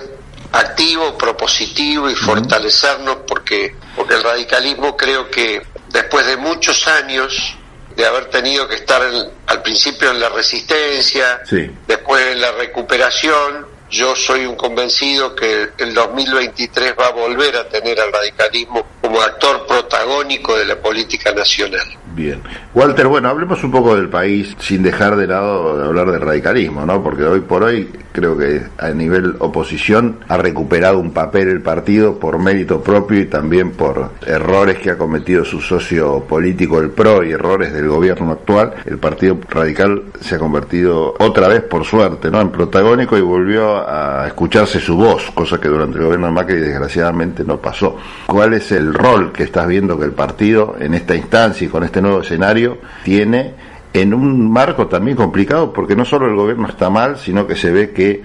activo, 0.54 1.18
propositivo 1.18 2.10
y 2.10 2.16
fortalecernos 2.16 3.18
porque, 3.27 3.75
porque 3.96 4.13
el 4.13 4.24
radicalismo 4.24 4.96
creo 4.96 5.30
que 5.30 5.62
después 5.89 6.25
de 6.25 6.38
muchos 6.38 6.88
años 6.88 7.58
de 7.98 8.06
haber 8.06 8.30
tenido 8.30 8.66
que 8.68 8.75
estar 8.75 9.01
al 9.48 9.62
principio 9.62 10.12
en 10.12 10.22
la 10.22 10.30
resistencia, 10.30 11.42
después 11.86 12.27
en 12.27 12.39
la 12.39 12.54
recuperación, 12.54 13.76
yo 13.89 14.15
soy 14.15 14.46
un 14.46 14.56
convencido 14.56 15.36
que 15.36 15.70
el 15.77 15.94
2023 15.94 16.96
va 17.00 17.08
a 17.08 17.12
volver 17.12 17.56
a 17.56 17.70
tener 17.70 18.00
al 18.00 18.12
radicalismo 18.12 18.86
como 19.01 19.22
actor 19.22 19.65
protagónico 19.65 20.58
de 20.58 20.65
la 20.65 20.75
política 20.82 21.32
nacional. 21.32 21.88
Bien. 22.18 22.40
Walter, 22.74 23.06
bueno, 23.06 23.30
hablemos 23.30 23.64
un 23.64 23.70
poco 23.70 23.96
del 23.96 24.10
país 24.10 24.56
sin 24.58 24.82
dejar 24.82 25.16
de 25.18 25.28
lado 25.28 25.78
de 25.78 25.86
hablar 25.86 26.10
del 26.10 26.20
radicalismo, 26.20 26.84
¿no? 26.84 27.04
Porque 27.04 27.24
hoy 27.24 27.42
por 27.42 27.62
hoy 27.62 27.92
creo 28.12 28.36
que 28.36 28.64
a 28.80 28.90
nivel 28.90 29.36
oposición 29.38 30.18
ha 30.28 30.38
recuperado 30.38 30.98
un 30.98 31.12
papel 31.12 31.50
el 31.50 31.62
partido 31.62 32.18
por 32.18 32.40
mérito 32.40 32.82
propio 32.82 33.20
y 33.20 33.26
también 33.28 33.70
por 33.70 34.14
errores 34.26 34.80
que 34.80 34.90
ha 34.90 34.98
cometido 34.98 35.46
su 35.46 35.62
socio 35.62 36.22
político, 36.22 36.80
el 36.80 36.90
PRO, 36.90 37.24
y 37.24 37.34
errores 37.34 37.72
del 37.72 37.88
gobierno 37.88 38.32
actual. 38.32 38.74
El 38.86 38.98
Partido 38.98 39.38
Radical 39.48 40.02
se 40.20 40.34
ha 40.34 40.40
convertido 40.40 41.14
otra 41.20 41.48
vez, 41.48 41.62
por 41.62 41.86
suerte, 41.86 42.32
¿no? 42.32 42.42
En 42.42 42.50
protagónico 42.50 43.16
y 43.16 43.22
volvió 43.22 43.88
a 43.88 44.26
escucharse 44.26 44.80
su 44.80 44.96
voz, 44.96 45.30
cosa 45.36 45.62
que 45.62 45.68
durante 45.68 46.00
el 46.00 46.06
gobierno 46.06 46.26
de 46.26 46.34
Macri 46.34 46.56
desgraciadamente 46.56 47.44
no 47.44 47.58
pasó. 47.58 47.98
¿Cuál 48.26 48.54
es 48.54 48.72
el 48.72 48.92
rol 48.92 49.32
que 49.32 49.44
estás 49.44 49.68
viendo 49.68 50.00
que 50.00 50.06
el 50.06 50.14
partido 50.14 50.76
en 50.80 50.96
esta 50.96 51.14
instancia 51.14 51.68
y 51.68 51.70
con 51.70 51.84
este 51.84 52.02
escenario 52.22 52.80
tiene 53.04 53.54
en 53.94 54.14
un 54.14 54.52
marco 54.52 54.88
también 54.88 55.18
complicado 55.18 55.74
porque 55.74 55.96
no 55.96 56.06
solo 56.06 56.28
el 56.28 56.36
gobierno 56.36 56.68
está 56.68 56.90
mal, 56.90 57.18
sino 57.18 57.48
que 57.48 57.56
se 57.56 57.72
ve 57.72 57.92
que 57.92 58.22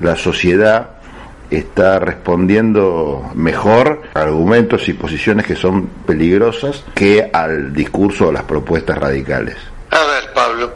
la 0.00 0.16
sociedad 0.16 0.90
está 1.50 1.98
respondiendo 1.98 3.30
mejor 3.34 4.02
a 4.14 4.20
argumentos 4.20 4.88
y 4.88 4.94
posiciones 4.94 5.46
que 5.46 5.56
son 5.56 5.86
peligrosas 6.06 6.84
que 6.94 7.30
al 7.32 7.72
discurso 7.72 8.28
o 8.28 8.32
las 8.32 8.44
propuestas 8.44 8.98
radicales. 8.98 9.56
A 9.90 10.04
ver, 10.04 10.32
Pablo, 10.32 10.74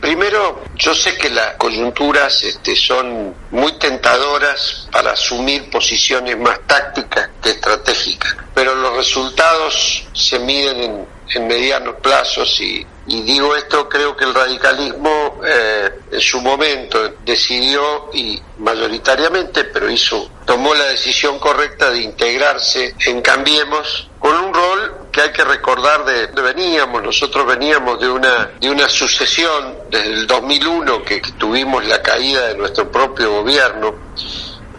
primero 0.00 0.64
yo 0.74 0.92
sé 0.92 1.16
que 1.16 1.30
las 1.30 1.54
coyunturas 1.54 2.42
este, 2.42 2.74
son 2.74 3.32
muy 3.52 3.72
tentadoras 3.78 4.88
para 4.90 5.12
asumir 5.12 5.70
posiciones 5.70 6.36
más 6.36 6.58
tácticas 6.66 7.30
que 7.40 7.50
estratégicas, 7.50 8.36
pero 8.52 8.74
los 8.74 8.96
resultados 8.96 10.08
se 10.12 10.38
miden 10.40 10.82
en, 10.82 11.06
en 11.34 11.46
medianos 11.46 11.96
plazos 12.02 12.60
y, 12.60 12.86
y 13.06 13.22
digo 13.22 13.56
esto, 13.56 13.88
creo 13.88 14.16
que 14.16 14.24
el 14.24 14.34
radicalismo 14.34 15.40
eh, 15.44 15.90
en 16.12 16.20
su 16.20 16.40
momento 16.40 17.14
decidió 17.24 18.10
y 18.12 18.40
mayoritariamente, 18.58 19.64
pero 19.64 19.90
hizo, 19.90 20.30
tomó 20.44 20.74
la 20.74 20.84
decisión 20.86 21.38
correcta 21.38 21.90
de 21.90 22.02
integrarse 22.02 22.94
en 23.06 23.20
Cambiemos 23.20 24.08
con 24.18 24.36
un 24.36 24.54
rol 24.54 25.08
que 25.10 25.22
hay 25.22 25.32
que 25.32 25.44
recordar 25.44 26.04
de 26.04 26.26
donde 26.28 26.42
veníamos. 26.42 27.02
Nosotros 27.02 27.46
veníamos 27.46 28.00
de 28.00 28.08
una, 28.08 28.50
de 28.60 28.70
una 28.70 28.88
sucesión 28.88 29.76
desde 29.90 30.12
el 30.12 30.26
2001 30.26 31.02
que 31.02 31.20
tuvimos 31.38 31.84
la 31.86 32.00
caída 32.02 32.48
de 32.48 32.56
nuestro 32.56 32.90
propio 32.90 33.32
gobierno. 33.42 33.94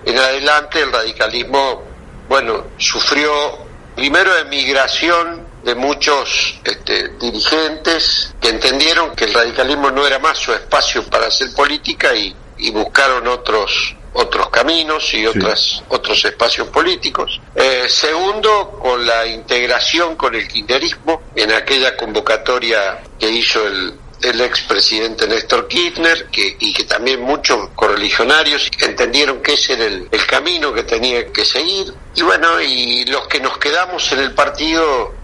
En 0.05 0.17
adelante 0.17 0.81
el 0.81 0.91
radicalismo, 0.91 1.83
bueno, 2.29 2.67
sufrió 2.77 3.59
primero 3.95 4.37
emigración 4.37 5.50
de 5.63 5.75
muchos 5.75 6.59
este, 6.63 7.09
dirigentes 7.19 8.33
que 8.39 8.49
entendieron 8.49 9.15
que 9.15 9.25
el 9.25 9.33
radicalismo 9.33 9.91
no 9.91 10.05
era 10.05 10.19
más 10.19 10.37
su 10.37 10.53
espacio 10.53 11.03
para 11.09 11.27
hacer 11.27 11.53
política 11.53 12.15
y, 12.15 12.35
buscaron 12.73 13.27
otros 13.27 13.95
otros 14.13 14.49
caminos 14.49 15.11
y 15.15 15.25
otras, 15.25 15.81
otros 15.87 16.23
espacios 16.25 16.67
políticos. 16.67 17.41
Eh, 17.55 17.85
segundo, 17.89 18.77
con 18.79 19.03
la 19.03 19.25
integración 19.25 20.15
con 20.15 20.35
el 20.35 20.47
kirchnerismo 20.47 21.23
en 21.33 21.53
aquella 21.53 21.97
convocatoria 21.97 23.01
que 23.17 23.31
hizo 23.31 23.65
el, 23.65 23.97
el 24.21 24.41
expresidente 24.41 25.27
Néstor 25.27 25.67
Kirchner 25.67 26.27
que, 26.27 26.55
y 26.59 26.73
que 26.73 26.83
también 26.83 27.21
muchos 27.21 27.69
correligionarios 27.73 28.69
entendieron 28.79 29.41
que 29.41 29.53
ese 29.53 29.73
era 29.73 29.85
el, 29.85 30.07
el 30.11 30.25
camino 30.27 30.73
que 30.73 30.83
tenía 30.83 31.31
que 31.31 31.45
seguir. 31.45 31.93
Y 32.15 32.21
bueno, 32.21 32.61
y 32.61 33.05
los 33.05 33.27
que 33.27 33.39
nos 33.39 33.57
quedamos 33.57 34.11
en 34.11 34.19
el 34.19 34.33
partido 34.33 35.20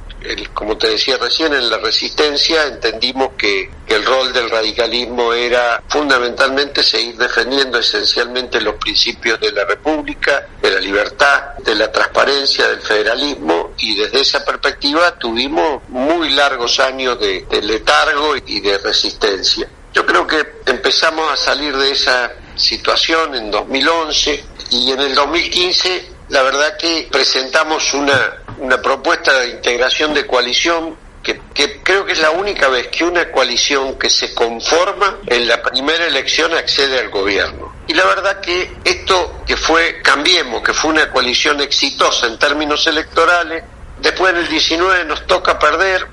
como 0.54 0.78
te 0.78 0.90
decía 0.90 1.18
recién, 1.18 1.54
en 1.54 1.70
la 1.70 1.78
resistencia 1.78 2.66
entendimos 2.66 3.32
que, 3.38 3.70
el 3.88 4.06
rol 4.06 4.34
del 4.34 4.50
radicalismo 4.50 5.32
era 5.32 5.82
fundamentalmente 5.88 6.84
seguir 6.84 7.16
defendiendo 7.16 7.80
esencialmente 7.80 8.60
los 8.60 8.76
principios 8.76 9.40
de 9.40 9.54
la 9.54 9.64
República, 9.64 10.46
de 10.62 10.72
la 10.72 10.80
libertad, 10.82 11.56
de 11.60 11.74
la 11.74 11.90
transparencia, 11.90 12.68
del 12.68 12.82
federalismo 12.82 13.72
y 13.78 13.96
desde 13.96 14.20
esa 14.20 14.44
perspectiva 14.44 15.18
tuvimos 15.18 15.88
muy 15.88 16.30
largos 16.32 16.82
años 16.82 17.18
de, 17.18 17.46
de 17.50 17.62
letargo 17.62 18.36
y 18.46 18.60
de 18.60 18.78
resistencia. 18.78 19.70
Yo 19.94 20.06
creo 20.06 20.28
que 20.28 20.46
empezamos 20.66 21.32
a 21.32 21.38
salir 21.38 21.76
de 21.78 21.92
esa 21.92 22.34
situación 22.56 23.36
en 23.36 23.50
2011 23.50 24.44
y 24.72 24.92
en 24.92 25.00
el 25.00 25.16
2015 25.16 26.18
la 26.30 26.44
verdad 26.44 26.78
que 26.78 27.08
presentamos 27.10 27.94
una, 27.94 28.44
una 28.58 28.82
propuesta 28.82 29.40
de 29.40 29.50
integración 29.50 30.14
de 30.14 30.26
coalición 30.26 30.98
que, 31.54 31.82
creo 31.84 32.06
que 32.06 32.14
es 32.14 32.20
la 32.20 32.32
única 32.32 32.70
vez 32.70 32.88
que 32.88 33.04
una 33.04 33.30
coalición 33.32 33.98
que 33.98 34.10
se 34.10 34.34
conforma 34.34 35.18
en 35.26 35.48
la 35.48 35.62
primera 35.62 36.06
elección 36.06 36.54
accede 36.54 37.00
al 37.00 37.10
gobierno. 37.10 37.74
Y 37.88 37.94
la 37.94 38.06
verdad 38.06 38.40
que 38.40 38.72
esto 38.84 39.42
que 39.46 39.58
fue 39.58 40.02
Cambiemos, 40.02 40.64
que 40.64 40.74
fue 40.74 40.92
una 40.92 41.10
coalición 41.12 41.60
exitosa 41.62 42.28
en 42.28 42.40
términos 42.40 42.88
electorales, 42.88 43.64
después 44.00 44.34
en 44.34 44.40
el 44.40 44.48
19 44.48 45.06
nos 45.06 45.26
toca 45.28 45.60
perder 45.60 46.08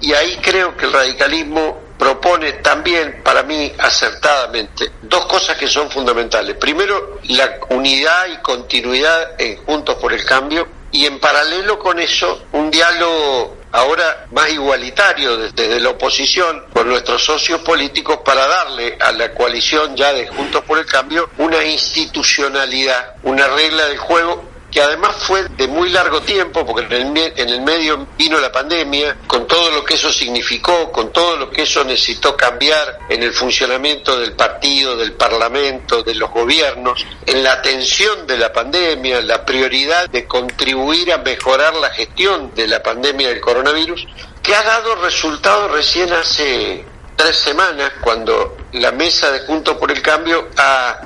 y 0.00 0.12
ahí 0.12 0.38
creo 0.42 0.76
que 0.76 0.86
el 0.86 0.92
radicalismo 0.92 1.80
propone 1.98 2.54
también, 2.54 3.20
para 3.22 3.44
mí 3.44 3.72
acertadamente, 3.78 4.90
dos 5.02 5.26
cosas 5.26 5.56
que 5.56 5.68
son 5.68 5.90
fundamentales. 5.90 6.56
Primero, 6.56 7.20
la 7.28 7.58
unidad 7.70 8.26
y 8.26 8.36
continuidad 8.38 9.40
en 9.40 9.56
Juntos 9.64 9.96
por 9.96 10.12
el 10.12 10.24
Cambio 10.24 10.81
y 10.92 11.06
en 11.06 11.18
paralelo 11.18 11.78
con 11.78 11.98
eso, 11.98 12.44
un 12.52 12.70
diálogo 12.70 13.56
ahora 13.72 14.26
más 14.30 14.50
igualitario 14.50 15.38
desde 15.38 15.80
la 15.80 15.90
oposición 15.90 16.66
con 16.72 16.88
nuestros 16.88 17.24
socios 17.24 17.60
políticos 17.62 18.18
para 18.24 18.46
darle 18.46 18.98
a 19.00 19.12
la 19.12 19.32
coalición 19.32 19.96
ya 19.96 20.12
de 20.12 20.28
Juntos 20.28 20.62
por 20.64 20.78
el 20.78 20.84
Cambio 20.84 21.30
una 21.38 21.64
institucionalidad, 21.64 23.16
una 23.22 23.48
regla 23.48 23.86
del 23.86 23.98
juego 23.98 24.51
que 24.72 24.80
además 24.80 25.14
fue 25.18 25.44
de 25.50 25.68
muy 25.68 25.90
largo 25.90 26.22
tiempo, 26.22 26.64
porque 26.64 26.96
en 26.96 27.16
el, 27.16 27.32
en 27.36 27.48
el 27.50 27.60
medio 27.60 28.06
vino 28.16 28.40
la 28.40 28.50
pandemia, 28.50 29.18
con 29.26 29.46
todo 29.46 29.70
lo 29.70 29.84
que 29.84 29.94
eso 29.94 30.10
significó, 30.10 30.90
con 30.90 31.12
todo 31.12 31.36
lo 31.36 31.50
que 31.50 31.62
eso 31.62 31.84
necesitó 31.84 32.34
cambiar 32.34 33.00
en 33.10 33.22
el 33.22 33.32
funcionamiento 33.34 34.18
del 34.18 34.32
partido, 34.32 34.96
del 34.96 35.12
parlamento, 35.12 36.02
de 36.02 36.14
los 36.14 36.30
gobiernos, 36.30 37.04
en 37.26 37.44
la 37.44 37.52
atención 37.52 38.26
de 38.26 38.38
la 38.38 38.50
pandemia, 38.50 39.20
la 39.20 39.44
prioridad 39.44 40.08
de 40.08 40.26
contribuir 40.26 41.12
a 41.12 41.18
mejorar 41.18 41.74
la 41.74 41.90
gestión 41.90 42.54
de 42.54 42.66
la 42.66 42.82
pandemia 42.82 43.28
del 43.28 43.40
coronavirus, 43.40 44.06
que 44.42 44.54
ha 44.54 44.62
dado 44.62 44.94
resultados 44.96 45.70
recién 45.70 46.12
hace 46.12 46.84
tres 47.22 47.36
semanas, 47.36 47.92
cuando 48.00 48.56
la 48.72 48.90
mesa 48.90 49.30
de 49.30 49.40
Juntos 49.46 49.76
por 49.76 49.92
el 49.92 50.02
Cambio 50.02 50.48
ha 50.56 51.02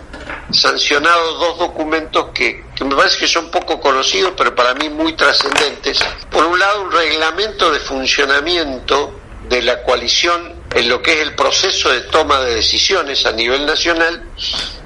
sancionado 0.50 1.34
dos 1.34 1.58
documentos 1.58 2.30
que, 2.32 2.64
me 2.80 2.96
parece 2.96 3.18
que 3.18 3.28
son 3.28 3.50
poco 3.50 3.78
conocidos, 3.78 4.32
pero 4.34 4.54
para 4.54 4.72
mí 4.72 4.88
muy 4.88 5.12
trascendentes. 5.12 5.98
Por 6.30 6.46
un 6.46 6.58
lado, 6.58 6.84
un 6.84 6.92
reglamento 6.92 7.70
de 7.70 7.80
funcionamiento 7.80 9.12
de 9.46 9.60
la 9.60 9.82
coalición 9.82 10.54
en 10.74 10.88
lo 10.88 11.02
que 11.02 11.12
es 11.12 11.20
el 11.20 11.34
proceso 11.34 11.90
de 11.90 12.00
toma 12.00 12.40
de 12.40 12.54
decisiones 12.54 13.26
a 13.26 13.32
nivel 13.32 13.66
nacional 13.66 14.24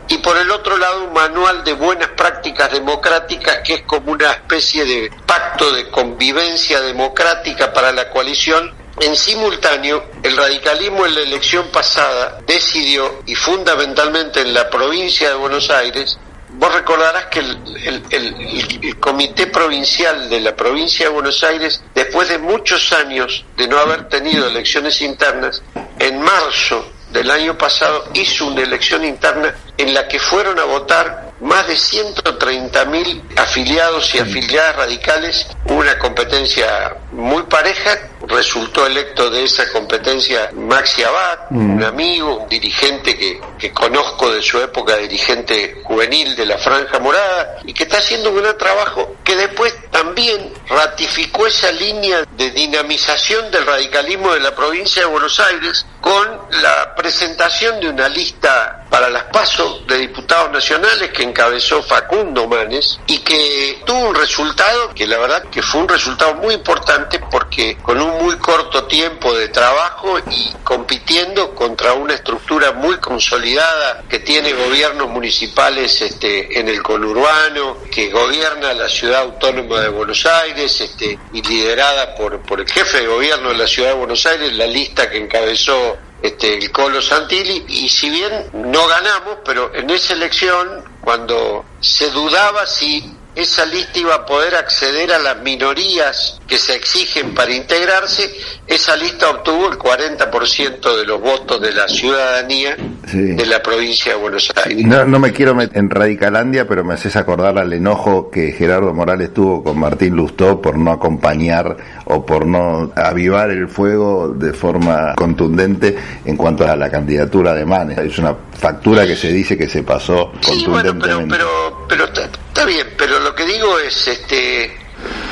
y 0.08 0.18
por 0.18 0.36
el 0.36 0.50
otro 0.50 0.76
lado 0.76 1.04
un 1.04 1.12
manual 1.12 1.62
de 1.62 1.74
buenas 1.74 2.08
prácticas 2.08 2.72
democráticas 2.72 3.60
que 3.64 3.74
es 3.74 3.82
como 3.82 4.10
una 4.10 4.32
especie 4.32 4.84
de 4.84 5.10
pacto 5.26 5.72
de 5.72 5.88
convivencia 5.90 6.80
democrática 6.80 7.72
para 7.72 7.92
la 7.92 8.10
coalición 8.10 8.79
en 9.00 9.16
simultáneo, 9.16 10.04
el 10.22 10.36
radicalismo 10.36 11.06
en 11.06 11.14
la 11.14 11.20
elección 11.20 11.68
pasada 11.68 12.40
decidió, 12.46 13.22
y 13.26 13.34
fundamentalmente 13.34 14.40
en 14.40 14.52
la 14.52 14.68
provincia 14.68 15.28
de 15.28 15.34
Buenos 15.36 15.70
Aires, 15.70 16.18
vos 16.54 16.74
recordarás 16.74 17.26
que 17.26 17.40
el, 17.40 18.96
comité 19.00 19.46
provincial 19.46 20.28
de 20.28 20.40
la 20.40 20.54
provincia 20.54 21.06
de 21.06 21.12
Buenos 21.12 21.42
Aires, 21.44 21.82
después 21.94 22.28
de 22.28 22.38
muchos 22.38 22.92
años 22.92 23.44
de 23.56 23.68
no 23.68 23.78
haber 23.78 24.08
tenido 24.08 24.46
elecciones 24.46 25.00
internas, 25.00 25.62
en 25.98 26.20
marzo 26.20 26.92
del 27.12 27.30
año 27.30 27.56
pasado 27.56 28.04
hizo 28.14 28.46
una 28.46 28.62
elección 28.62 29.04
interna 29.04 29.54
en 29.76 29.94
la 29.94 30.06
que 30.06 30.18
fueron 30.18 30.58
a 30.58 30.64
votar 30.64 31.30
más 31.40 31.66
de 31.66 31.74
130.000 31.74 33.38
afiliados 33.38 34.14
y 34.14 34.18
afiliadas 34.18 34.76
radicales, 34.76 35.46
una 35.66 35.98
competencia 35.98 36.96
muy 37.12 37.42
pareja, 37.44 38.09
resultó 38.30 38.86
electo 38.86 39.30
de 39.30 39.44
esa 39.44 39.70
competencia 39.70 40.50
Maxi 40.54 41.02
Abad, 41.02 41.50
mm. 41.50 41.74
un 41.76 41.84
amigo, 41.84 42.38
un 42.38 42.48
dirigente 42.48 43.16
que, 43.16 43.40
que 43.58 43.72
conozco 43.72 44.30
de 44.32 44.42
su 44.42 44.58
época, 44.58 44.96
dirigente 44.96 45.82
juvenil 45.84 46.34
de 46.36 46.46
la 46.46 46.58
Franja 46.58 46.98
Morada, 46.98 47.58
y 47.64 47.72
que 47.72 47.84
está 47.84 47.98
haciendo 47.98 48.30
un 48.30 48.42
gran 48.42 48.56
trabajo 48.56 49.16
que 49.24 49.36
después 49.36 49.74
también 49.90 50.52
ratificó 50.68 51.46
esa 51.46 51.70
línea 51.72 52.24
de 52.36 52.50
dinamización 52.50 53.50
del 53.50 53.66
radicalismo 53.66 54.32
de 54.32 54.40
la 54.40 54.54
provincia 54.54 55.02
de 55.02 55.08
Buenos 55.08 55.38
Aires 55.40 55.86
con 56.00 56.26
la 56.62 56.94
presentación 56.94 57.80
de 57.80 57.88
una 57.88 58.08
lista 58.08 58.84
para 58.88 59.10
las 59.10 59.24
pasos 59.24 59.86
de 59.86 59.98
diputados 59.98 60.50
nacionales 60.50 61.10
que 61.10 61.22
encabezó 61.22 61.82
Facundo 61.82 62.48
Manes 62.48 62.98
y 63.06 63.18
que 63.18 63.80
tuvo 63.84 64.08
un 64.08 64.14
resultado 64.14 64.94
que 64.94 65.06
la 65.06 65.18
verdad 65.18 65.44
que 65.50 65.62
fue 65.62 65.82
un 65.82 65.88
resultado 65.88 66.34
muy 66.34 66.54
importante 66.54 67.20
porque 67.30 67.76
con 67.78 68.00
un 68.00 68.19
muy 68.20 68.36
corto 68.36 68.84
tiempo 68.84 69.34
de 69.34 69.48
trabajo 69.48 70.18
y 70.30 70.52
compitiendo 70.62 71.54
contra 71.54 71.94
una 71.94 72.14
estructura 72.14 72.72
muy 72.72 72.98
consolidada 72.98 74.04
que 74.08 74.18
tiene 74.18 74.52
gobiernos 74.52 75.08
municipales 75.08 76.00
este, 76.02 76.60
en 76.60 76.68
el 76.68 76.82
conurbano, 76.82 77.78
que 77.90 78.10
gobierna 78.10 78.74
la 78.74 78.88
ciudad 78.88 79.22
autónoma 79.22 79.80
de 79.80 79.88
Buenos 79.88 80.26
Aires 80.26 80.80
este, 80.80 81.18
y 81.32 81.42
liderada 81.42 82.14
por, 82.14 82.40
por 82.42 82.60
el 82.60 82.68
jefe 82.68 83.00
de 83.00 83.06
gobierno 83.06 83.48
de 83.48 83.56
la 83.56 83.66
ciudad 83.66 83.90
de 83.90 83.94
Buenos 83.94 84.26
Aires, 84.26 84.52
la 84.54 84.66
lista 84.66 85.10
que 85.10 85.16
encabezó 85.16 85.96
este, 86.22 86.58
el 86.58 86.70
Colo 86.70 87.00
Santilli, 87.00 87.64
y 87.68 87.88
si 87.88 88.10
bien 88.10 88.50
no 88.52 88.86
ganamos, 88.86 89.38
pero 89.44 89.74
en 89.74 89.88
esa 89.88 90.12
elección, 90.12 90.84
cuando 91.00 91.64
se 91.80 92.10
dudaba 92.10 92.66
si 92.66 93.16
esa 93.34 93.64
lista 93.66 93.98
iba 93.98 94.14
a 94.14 94.26
poder 94.26 94.54
acceder 94.54 95.12
a 95.12 95.18
las 95.18 95.40
minorías 95.42 96.40
que 96.46 96.58
se 96.58 96.74
exigen 96.74 97.34
para 97.34 97.52
integrarse, 97.54 98.30
esa 98.66 98.96
lista 98.96 99.30
obtuvo 99.30 99.70
el 99.70 99.78
40% 99.78 100.96
de 100.96 101.06
los 101.06 101.20
votos 101.20 101.60
de 101.60 101.72
la 101.72 101.88
ciudadanía 101.88 102.76
de 103.12 103.46
la 103.46 103.62
provincia 103.62 104.12
de 104.12 104.18
Buenos 104.18 104.52
Aires. 104.64 104.84
No, 104.84 105.04
no 105.04 105.18
me 105.18 105.32
quiero 105.32 105.54
meter 105.54 105.78
en 105.78 105.90
Radicalandia, 105.90 106.66
pero 106.66 106.84
me 106.84 106.94
haces 106.94 107.16
acordar 107.16 107.58
al 107.58 107.72
enojo 107.72 108.30
que 108.30 108.52
Gerardo 108.52 108.92
Morales 108.92 109.32
tuvo 109.32 109.62
con 109.62 109.78
Martín 109.78 110.16
Lustó 110.16 110.60
por 110.60 110.76
no 110.76 110.92
acompañar 110.92 111.76
o 112.06 112.24
por 112.26 112.46
no 112.46 112.92
avivar 112.96 113.50
el 113.50 113.68
fuego 113.68 114.28
de 114.28 114.52
forma 114.52 115.14
contundente 115.14 115.96
en 116.24 116.36
cuanto 116.36 116.68
a 116.68 116.76
la 116.76 116.90
candidatura 116.90 117.54
de 117.54 117.64
Manes. 117.64 117.98
Es 117.98 118.18
una 118.18 118.34
factura 118.52 119.06
que 119.06 119.16
se 119.16 119.32
dice 119.32 119.56
que 119.56 119.68
se 119.68 119.82
pasó 119.82 120.32
contundentemente. 120.44 121.36
pero, 121.36 121.86
pero, 121.88 122.06
pero 122.12 122.30
está 122.60 122.70
bien, 122.70 122.94
pero 122.98 123.18
lo 123.20 123.34
que 123.34 123.46
digo 123.46 123.78
es, 123.78 124.06
este, 124.06 124.78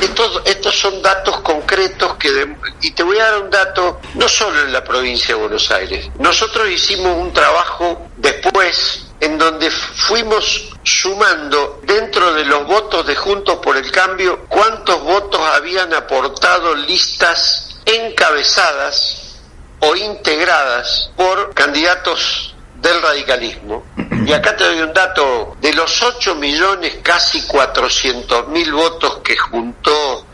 estos, 0.00 0.40
estos 0.46 0.74
son 0.74 1.02
datos 1.02 1.40
concretos 1.40 2.16
que 2.16 2.56
y 2.80 2.92
te 2.92 3.02
voy 3.02 3.18
a 3.18 3.24
dar 3.24 3.42
un 3.42 3.50
dato 3.50 4.00
no 4.14 4.26
solo 4.26 4.62
en 4.62 4.72
la 4.72 4.82
provincia 4.82 5.34
de 5.34 5.40
Buenos 5.42 5.70
Aires. 5.70 6.08
Nosotros 6.18 6.70
hicimos 6.70 7.18
un 7.18 7.30
trabajo 7.34 8.08
después 8.16 9.08
en 9.20 9.36
donde 9.36 9.70
fuimos 9.70 10.70
sumando 10.82 11.80
dentro 11.82 12.32
de 12.32 12.46
los 12.46 12.66
votos 12.66 13.06
de 13.06 13.14
Juntos 13.14 13.58
por 13.58 13.76
el 13.76 13.90
Cambio 13.90 14.46
cuántos 14.48 15.02
votos 15.02 15.40
habían 15.54 15.92
aportado 15.92 16.74
listas 16.76 17.78
encabezadas 17.84 19.36
o 19.80 19.94
integradas 19.94 21.10
por 21.14 21.52
candidatos 21.52 22.54
del 22.80 23.02
radicalismo. 23.02 23.84
Y 24.26 24.32
acá 24.32 24.56
te 24.56 24.64
doy 24.64 24.80
un 24.80 24.92
dato, 24.92 25.56
de 25.60 25.72
los 25.72 26.02
8 26.02 26.34
millones, 26.34 26.98
casi 27.02 27.46
400 27.46 28.48
mil 28.48 28.72
votos 28.72 29.18
que 29.18 29.36
juntó 29.36 30.26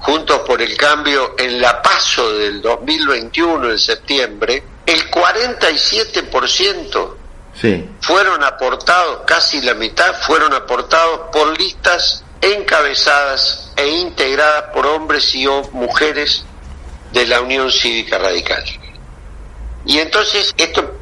Juntos 0.00 0.40
por 0.46 0.62
el 0.62 0.76
Cambio 0.76 1.34
en 1.38 1.60
la 1.60 1.82
paso 1.82 2.32
del 2.32 2.62
2021, 2.62 3.70
en 3.70 3.78
septiembre, 3.78 4.62
el 4.86 5.10
47% 5.10 7.14
sí. 7.60 7.88
fueron 8.00 8.42
aportados, 8.42 9.20
casi 9.26 9.60
la 9.60 9.74
mitad 9.74 10.14
fueron 10.22 10.54
aportados 10.54 11.28
por 11.30 11.56
listas 11.58 12.24
encabezadas 12.40 13.72
e 13.76 13.88
integradas 13.88 14.72
por 14.72 14.86
hombres 14.86 15.34
y 15.34 15.46
o 15.46 15.64
mujeres 15.72 16.44
de 17.12 17.26
la 17.26 17.42
Unión 17.42 17.70
Cívica 17.70 18.16
Radical. 18.16 18.64
Y 19.84 19.98
entonces 19.98 20.54
esto 20.56 20.99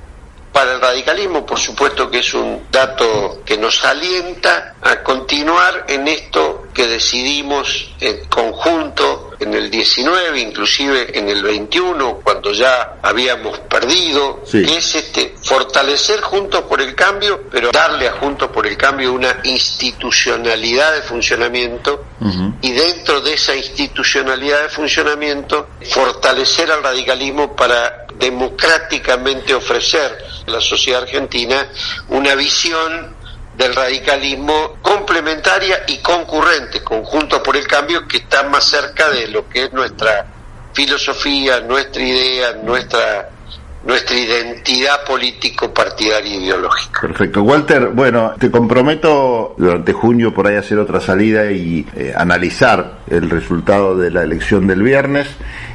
para 0.59 0.73
el 0.73 0.81
radicalismo, 0.81 1.47
por 1.47 1.61
supuesto 1.61 2.11
que 2.11 2.19
es 2.19 2.35
un 2.35 2.67
dato 2.69 3.43
que 3.45 3.57
nos 3.57 3.85
alienta 3.85 4.75
a 4.83 5.05
continuar 5.05 5.85
en 5.87 6.09
esto 6.09 6.65
que 6.75 6.89
decidimos 6.89 7.95
en 8.01 8.25
conjunto 8.25 9.31
en 9.39 9.55
el 9.55 9.71
19, 9.71 10.41
inclusive 10.41 11.17
en 11.17 11.29
el 11.29 11.45
21, 11.45 12.23
cuando 12.25 12.53
ya 12.53 12.97
habíamos 13.03 13.61
perdido, 13.61 14.43
que 14.51 14.79
es 14.79 14.97
este 14.97 15.37
fortalecer 15.41 16.23
Juntos 16.23 16.63
por 16.63 16.81
el 16.81 16.97
Cambio, 16.97 17.45
pero 17.53 17.71
darle 17.71 18.09
a 18.09 18.15
Juntos 18.15 18.51
por 18.51 18.67
el 18.67 18.77
Cambio 18.77 19.13
una 19.13 19.39
institucionalidad 19.45 20.93
de 20.93 21.03
funcionamiento 21.03 22.05
y 22.63 22.73
dentro 22.73 23.21
de 23.21 23.35
esa 23.35 23.55
institucionalidad 23.55 24.63
de 24.63 24.69
funcionamiento 24.71 25.69
fortalecer 25.89 26.73
al 26.73 26.83
radicalismo 26.83 27.55
para 27.55 28.08
democráticamente 28.19 29.55
ofrecer 29.55 30.19
a 30.47 30.51
la 30.51 30.61
sociedad 30.61 31.03
argentina 31.03 31.69
una 32.09 32.35
visión 32.35 33.17
del 33.57 33.75
radicalismo 33.75 34.77
complementaria 34.81 35.83
y 35.89 35.99
concurrente, 35.99 36.83
conjunto 36.83 37.43
por 37.43 37.57
el 37.57 37.67
cambio, 37.67 38.07
que 38.07 38.19
está 38.19 38.45
más 38.45 38.65
cerca 38.65 39.11
de 39.11 39.27
lo 39.29 39.49
que 39.49 39.65
es 39.65 39.73
nuestra 39.73 40.27
filosofía, 40.73 41.61
nuestra 41.61 42.03
idea, 42.03 42.53
nuestra 42.63 43.31
nuestra 43.85 44.19
identidad 44.19 45.05
político 45.05 45.73
partidaria 45.73 46.37
ideológica. 46.37 47.01
Perfecto. 47.01 47.43
Walter, 47.43 47.89
bueno, 47.89 48.35
te 48.39 48.51
comprometo 48.51 49.55
durante 49.57 49.93
junio 49.93 50.35
por 50.35 50.47
ahí 50.47 50.57
hacer 50.57 50.79
otra 50.79 51.01
salida 51.01 51.51
y 51.51 51.87
eh, 51.97 52.13
analizar 52.15 52.99
el 53.09 53.31
resultado 53.31 53.97
de 53.97 54.11
la 54.11 54.23
elección 54.23 54.67
del 54.67 54.83
viernes 54.83 55.29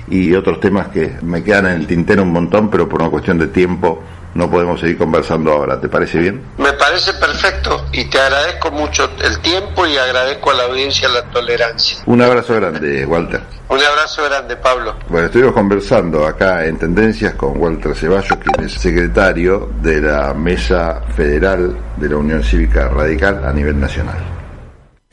y 0.07 0.33
otros 0.33 0.59
temas 0.59 0.89
que 0.89 1.17
me 1.21 1.43
quedan 1.43 1.67
en 1.67 1.71
el 1.73 1.87
tintero 1.87 2.23
un 2.23 2.31
montón, 2.31 2.69
pero 2.69 2.87
por 2.87 3.01
una 3.01 3.09
cuestión 3.09 3.39
de 3.39 3.47
tiempo 3.47 4.03
no 4.35 4.49
podemos 4.49 4.79
seguir 4.79 4.97
conversando 4.97 5.51
ahora. 5.51 5.79
¿Te 5.79 5.87
parece 5.89 6.19
bien? 6.19 6.41
Me 6.57 6.73
parece 6.73 7.13
perfecto 7.13 7.85
y 7.91 8.05
te 8.05 8.19
agradezco 8.19 8.71
mucho 8.71 9.09
el 9.23 9.39
tiempo 9.39 9.85
y 9.85 9.97
agradezco 9.97 10.51
a 10.51 10.53
la 10.55 10.63
audiencia 10.63 11.07
la 11.09 11.23
tolerancia. 11.25 11.99
Un 12.05 12.21
abrazo 12.21 12.55
grande, 12.55 13.05
Walter. 13.05 13.41
Un 13.69 13.79
abrazo 13.81 14.23
grande, 14.25 14.55
Pablo. 14.57 14.95
Bueno, 15.07 15.27
estuvimos 15.27 15.53
conversando 15.53 16.25
acá 16.25 16.65
en 16.65 16.77
Tendencias 16.77 17.33
con 17.35 17.59
Walter 17.59 17.95
Ceballos, 17.95 18.37
quien 18.37 18.65
es 18.65 18.73
secretario 18.73 19.69
de 19.81 20.01
la 20.01 20.33
Mesa 20.33 21.01
Federal 21.15 21.75
de 21.97 22.09
la 22.09 22.17
Unión 22.17 22.43
Cívica 22.43 22.89
Radical 22.89 23.43
a 23.45 23.53
nivel 23.53 23.79
nacional. 23.79 24.42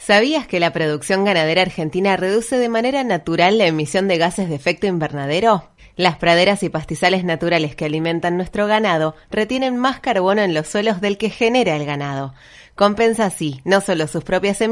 ¿Sabías 0.03 0.47
que 0.47 0.61
la 0.61 0.73
producción 0.73 1.27
ganadera 1.27 1.61
argentina 1.61 2.17
reduce 2.17 2.57
de 2.57 2.71
manera 2.71 3.05
natural 3.05 3.59
la 3.59 3.67
emisión 3.67 4.09
de 4.09 4.17
gases 4.17 4.49
de 4.49 4.55
efecto 4.55 4.87
invernadero? 4.87 5.69
Las 5.95 6.17
praderas 6.17 6.63
y 6.63 6.71
pastizales 6.71 7.23
naturales 7.23 7.77
que 7.77 7.85
alimentan 7.85 8.39
nuestro 8.39 8.67
ganado 8.67 9.15
retienen 9.31 9.77
más 9.77 10.01
carbono 10.01 10.41
en 10.41 10.55
los 10.55 10.69
suelos 10.69 11.03
del 11.03 11.19
que 11.19 11.29
genera 11.29 11.77
el 11.77 11.85
ganado. 11.85 12.33
Compensa 12.75 13.27
así 13.27 13.61
no 13.67 13.83
solo 13.83 14.07
sus 14.07 14.25
propias 14.25 14.63
emisiones, 14.63 14.69